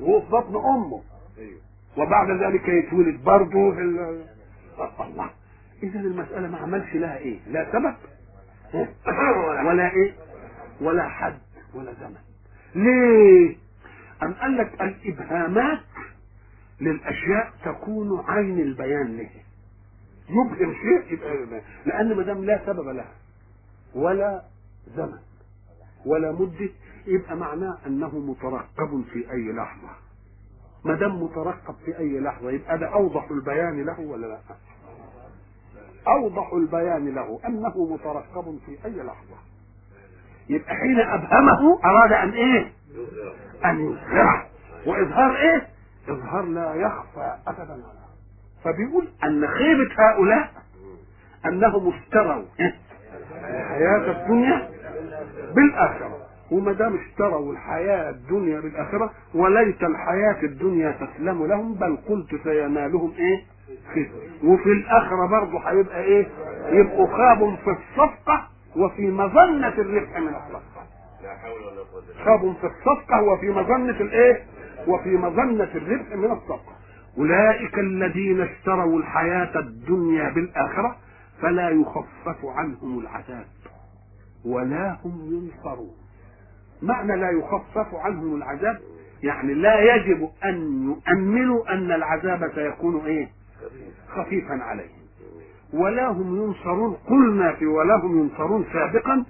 وهو 0.00 0.20
في 0.20 0.30
بطن 0.30 0.56
أمه 0.56 1.02
وبعد 1.96 2.30
ذلك 2.30 2.68
يتولد 2.68 3.24
برضه 3.24 3.74
في 3.74 3.80
ال... 3.80 4.24
الله 5.00 5.30
إذا 5.82 6.00
المسألة 6.00 6.48
ما 6.48 6.58
عملش 6.58 6.94
لها 6.94 7.16
إيه؟ 7.18 7.38
لا 7.46 7.72
سبب 7.72 7.94
ولا 9.68 9.92
إيه؟ 9.92 10.14
ولا 10.80 11.08
حد 11.08 11.38
ولا 11.74 11.92
زمن 11.92 12.20
ليه؟ 12.74 13.56
أم 14.22 14.32
قال 14.32 14.56
لك 14.56 14.82
الإبهامات 14.82 15.80
للأشياء 16.82 17.52
تكون 17.64 18.24
عين 18.28 18.60
البيان 18.60 19.16
له 19.16 19.30
يبهم 20.28 20.74
شيء 20.74 21.12
يبقى. 21.12 21.62
لأن 21.86 22.16
ما 22.16 22.22
دام 22.22 22.44
لا 22.44 22.60
سبب 22.66 22.88
لها 22.88 23.12
ولا 23.94 24.42
زمن 24.96 25.18
ولا 26.06 26.32
مدة 26.32 26.68
يبقى 27.06 27.36
معناه 27.36 27.78
أنه 27.86 28.18
مترقب 28.18 29.04
في 29.12 29.30
أي 29.32 29.52
لحظة 29.52 29.88
ما 30.84 30.94
دام 30.94 31.22
مترقب 31.22 31.74
في 31.84 31.98
أي 31.98 32.20
لحظة 32.20 32.50
يبقى 32.50 32.78
ده 32.78 32.86
أوضح 32.86 33.30
البيان 33.30 33.84
له 33.84 34.00
ولا 34.00 34.26
لا؟ 34.26 34.38
أوضح 36.08 36.52
البيان 36.52 37.14
له 37.14 37.40
أنه 37.46 37.84
مترقب 37.94 38.58
في 38.66 38.84
أي 38.84 39.02
لحظة 39.02 39.36
يبقى 40.48 40.74
حين 40.74 41.00
أبهمه 41.00 41.80
أراد 41.84 42.12
أن 42.12 42.30
إيه؟ 42.30 42.72
أن 43.64 43.80
يظهره 43.80 44.46
وإظهار 44.86 45.36
إيه؟ 45.36 45.66
إظهار 46.08 46.42
لا 46.44 46.74
يخفى 46.74 47.34
أبدا 47.46 47.72
عنه 47.72 48.02
فبيقول 48.64 49.08
أن 49.24 49.46
خيبة 49.46 49.88
هؤلاء 49.98 50.50
أنهم 51.46 51.88
اشتروا 51.94 52.42
الحياة 53.40 54.22
الدنيا 54.22 54.68
بالآخرة 55.54 56.18
وما 56.50 56.72
دام 56.72 56.96
اشتروا 56.96 57.52
الحياة 57.52 58.10
الدنيا 58.10 58.60
بالآخرة 58.60 59.10
وليت 59.34 59.82
الحياة 59.82 60.42
الدنيا 60.42 60.90
تسلم 60.90 61.46
لهم 61.46 61.74
بل 61.74 61.96
قلت 62.08 62.34
سينالهم 62.44 63.12
إيه؟ 63.18 63.42
خير 63.94 64.10
وفي 64.44 64.66
الآخرة 64.72 65.26
برضه 65.26 65.58
هيبقى 65.70 66.02
إيه؟ 66.02 66.26
يبقوا 66.68 67.06
خابوا 67.06 67.56
في 67.56 67.70
الصفقة 67.70 68.48
وفي 68.76 69.10
مظنة 69.10 69.68
الربح 69.68 70.18
من 70.18 70.28
الصفقة 70.28 70.82
خابوا 72.24 72.52
في 72.54 72.66
الصفقة 72.66 73.22
وفي 73.22 73.50
مظنة 73.50 74.00
الإيه؟ 74.00 74.42
وفي 74.88 75.08
مظنة 75.08 75.70
الربح 75.74 76.12
من 76.16 76.32
الصفقة 76.32 76.72
أولئك 77.18 77.78
الذين 77.78 78.40
اشتروا 78.40 78.98
الحياة 78.98 79.58
الدنيا 79.58 80.30
بالآخرة 80.30 80.96
فلا 81.40 81.70
يخفف 81.70 82.44
عنهم 82.44 82.98
العذاب 82.98 83.44
ولا 84.44 84.96
هم 85.04 85.20
ينصرون. 85.32 85.90
معنى 86.82 87.16
لا 87.16 87.30
يخفف 87.30 87.94
عنهم 87.94 88.34
العذاب 88.34 88.78
يعني 89.22 89.54
لا 89.54 89.94
يجب 89.94 90.30
أن 90.44 90.84
يؤمنوا 90.84 91.74
أن 91.74 91.92
العذاب 91.92 92.52
سيكون 92.54 93.06
إيه؟ 93.06 93.28
خفيفا 94.08 94.54
عليهم. 94.54 95.02
ولا 95.72 96.08
هم 96.08 96.36
ينصرون. 96.36 96.94
قلنا 96.94 97.52
في 97.52 97.66
ولا 97.66 97.96
هم 97.96 98.18
ينصرون 98.20 98.64
سابقا 98.72 99.24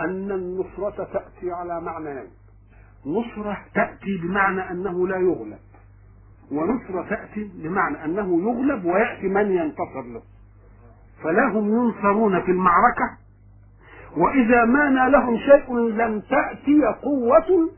أن 0.00 0.30
النصرة 0.32 1.04
تأتي 1.12 1.52
على 1.52 1.80
معنيين 1.80 2.28
نصرة 3.06 3.58
تأتي 3.74 4.18
بمعنى 4.22 4.70
أنه 4.70 5.08
لا 5.08 5.16
يغلب. 5.16 5.58
ونصرة 6.50 7.08
تأتي 7.10 7.50
بمعنى 7.54 8.04
أنه 8.04 8.42
يغلب 8.42 8.84
ويأتي 8.84 9.26
من 9.28 9.50
ينتصر 9.52 10.02
له. 10.14 10.22
فلا 11.22 11.48
هم 11.52 11.68
ينصرون 11.68 12.42
في 12.42 12.50
المعركة 12.50 13.18
وإذا 14.16 14.64
ما 14.64 14.88
نالهم 14.90 15.36
شيء 15.38 15.74
لم 15.78 16.20
تأتي 16.20 16.80
قوة 17.02 17.70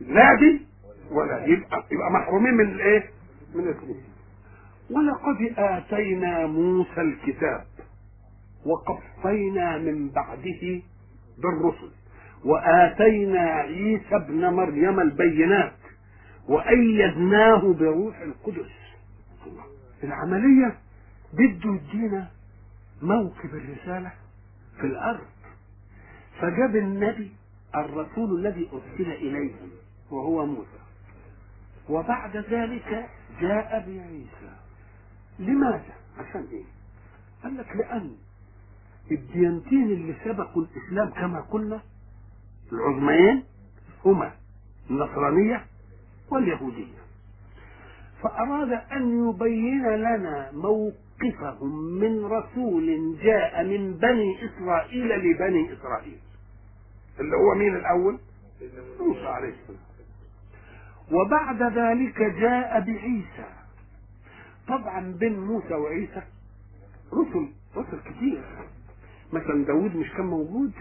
لا 0.00 0.34
دي 0.40 0.66
ولا 1.10 1.46
يبقى, 1.46 1.84
يبقى 1.92 2.10
محرومين 2.10 2.54
من 2.54 2.68
الإيه؟ 2.68 3.04
من 3.54 3.60
الاسلوب 3.60 3.96
ولقد 4.90 5.54
آتينا 5.58 6.46
موسى 6.46 7.00
الكتاب 7.00 7.64
وقفينا 8.66 9.78
من 9.78 10.08
بعده 10.08 10.82
بالرسل. 11.38 11.90
وآتينا 12.44 13.40
عيسى 13.40 14.16
ابن 14.16 14.44
مريم 14.54 15.00
البينات 15.00 15.72
وأيدناه 16.48 17.72
بروح 17.72 18.20
القدس 18.20 18.70
العملية 20.04 20.78
بده 21.32 21.74
يدينا 21.74 22.28
موكب 23.02 23.54
الرسالة 23.54 24.12
في 24.80 24.86
الأرض 24.86 25.26
فجاب 26.40 26.76
النبي 26.76 27.30
الرسول 27.74 28.38
الذي 28.46 28.68
أرسل 28.72 29.10
إليهم 29.12 29.70
وهو 30.10 30.46
موسى 30.46 30.82
وبعد 31.88 32.36
ذلك 32.36 33.06
جاء 33.40 33.70
بعيسى 33.86 34.52
لماذا؟ 35.38 35.94
عشان 36.18 36.46
إيه؟ 36.52 36.64
قال 37.42 37.56
لك 37.56 37.76
لأن 37.76 38.10
الديانتين 39.10 39.82
اللي 39.84 40.14
سبقوا 40.24 40.64
الإسلام 40.64 41.10
كما 41.10 41.40
قلنا 41.40 41.80
العظميين 42.72 43.44
هما 44.04 44.32
النصرانية 44.90 45.64
واليهودية. 46.30 47.02
فأراد 48.22 48.72
أن 48.72 49.28
يبين 49.28 49.88
لنا 49.88 50.50
موقفهم 50.52 51.74
من 52.00 52.24
رسول 52.24 53.16
جاء 53.22 53.64
من 53.64 53.94
بني 53.94 54.36
إسرائيل 54.44 55.08
لبني 55.08 55.72
إسرائيل. 55.72 56.18
اللي 57.20 57.36
هو 57.36 57.54
مين 57.54 57.76
الأول؟ 57.76 58.18
موسى 59.00 59.26
عليه 59.26 59.48
السلام. 59.48 59.80
وبعد 61.12 61.62
ذلك 61.62 62.22
جاء 62.22 62.80
بعيسى. 62.80 63.48
طبعا 64.68 65.16
بين 65.20 65.40
موسى 65.40 65.74
وعيسى 65.74 66.22
رسل 67.12 67.48
رسل 67.76 68.00
كتير. 68.00 68.42
مثلا 69.32 69.64
داود 69.64 69.96
مش 69.96 70.10
كان 70.10 70.26
موجود؟ 70.26 70.72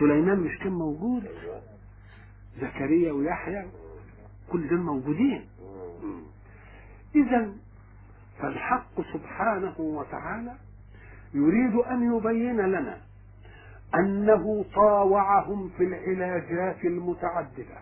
سليمان 0.00 0.38
مش 0.38 0.58
كان 0.58 0.72
موجود؟ 0.72 1.24
زكريا 2.60 3.12
ويحيى 3.12 3.66
كل 4.52 4.68
دول 4.68 4.80
موجودين. 4.80 5.44
اذا 7.14 7.52
فالحق 8.38 9.00
سبحانه 9.12 9.74
وتعالى 9.78 10.52
يريد 11.34 11.74
أن 11.74 12.16
يبين 12.16 12.56
لنا 12.60 12.98
أنه 13.94 14.64
طاوعهم 14.74 15.70
في 15.76 15.84
العلاجات 15.84 16.84
المتعددة. 16.84 17.78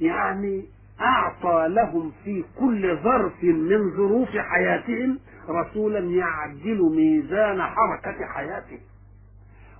يعني 0.00 0.64
أعطى 1.00 1.68
لهم 1.68 2.12
في 2.24 2.44
كل 2.58 2.96
ظرف 3.02 3.44
من 3.44 3.90
ظروف 3.96 4.28
حياتهم 4.28 5.18
رسولا 5.48 5.98
يعدل 5.98 6.82
ميزان 6.96 7.62
حركة 7.62 8.26
حياتهم. 8.26 8.80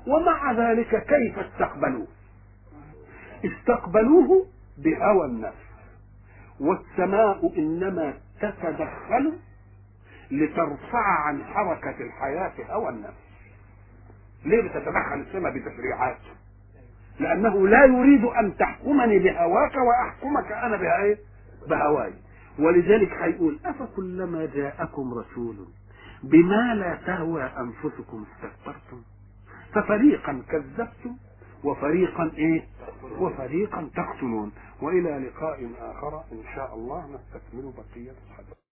ومع 0.06 0.52
ذلك 0.52 1.06
كيف 1.06 1.38
استقبلوه؟ 1.38 2.06
استقبلوه 3.44 4.46
بهوى 4.78 5.26
النفس. 5.26 5.68
والسماء 6.60 7.58
إنما 7.58 8.14
تتدخل 8.40 9.32
لترفع 10.30 11.26
عن 11.26 11.44
حركة 11.44 12.00
الحياة 12.00 12.52
هوى 12.70 12.88
النفس. 12.88 13.28
ليه 14.44 14.62
بتتدخل 14.62 15.20
السماء 15.28 15.52
بتشريعات؟ 15.52 16.18
لأنه 17.20 17.68
لا 17.68 17.84
يريد 17.84 18.24
أن 18.24 18.56
تحكمني 18.56 19.18
بهواك 19.18 19.74
وأحكمك 19.76 20.52
أنا 20.52 20.76
بها 20.76 21.16
بهواي. 21.68 22.12
ولذلك 22.58 23.12
هيقول 23.12 23.58
أفكلما 23.64 24.46
جاءكم 24.54 25.14
رسول 25.14 25.56
بما 26.22 26.74
لا 26.74 26.98
تهوى 27.06 27.42
أنفسكم 27.42 28.24
استكبرتم؟ 28.32 29.02
ففريقا 29.74 30.42
كذبتم 30.50 31.16
وفريقا 31.64 32.30
إيه؟ 32.36 32.66
وفريقا 33.18 33.90
تقتلون. 33.96 34.52
وإلى 34.82 35.18
لقاء 35.18 35.70
آخر 35.80 36.22
إن 36.32 36.42
شاء 36.54 36.74
الله 36.74 37.06
نستكمل 37.06 37.72
بقية 37.72 38.14
الحديث. 38.30 38.58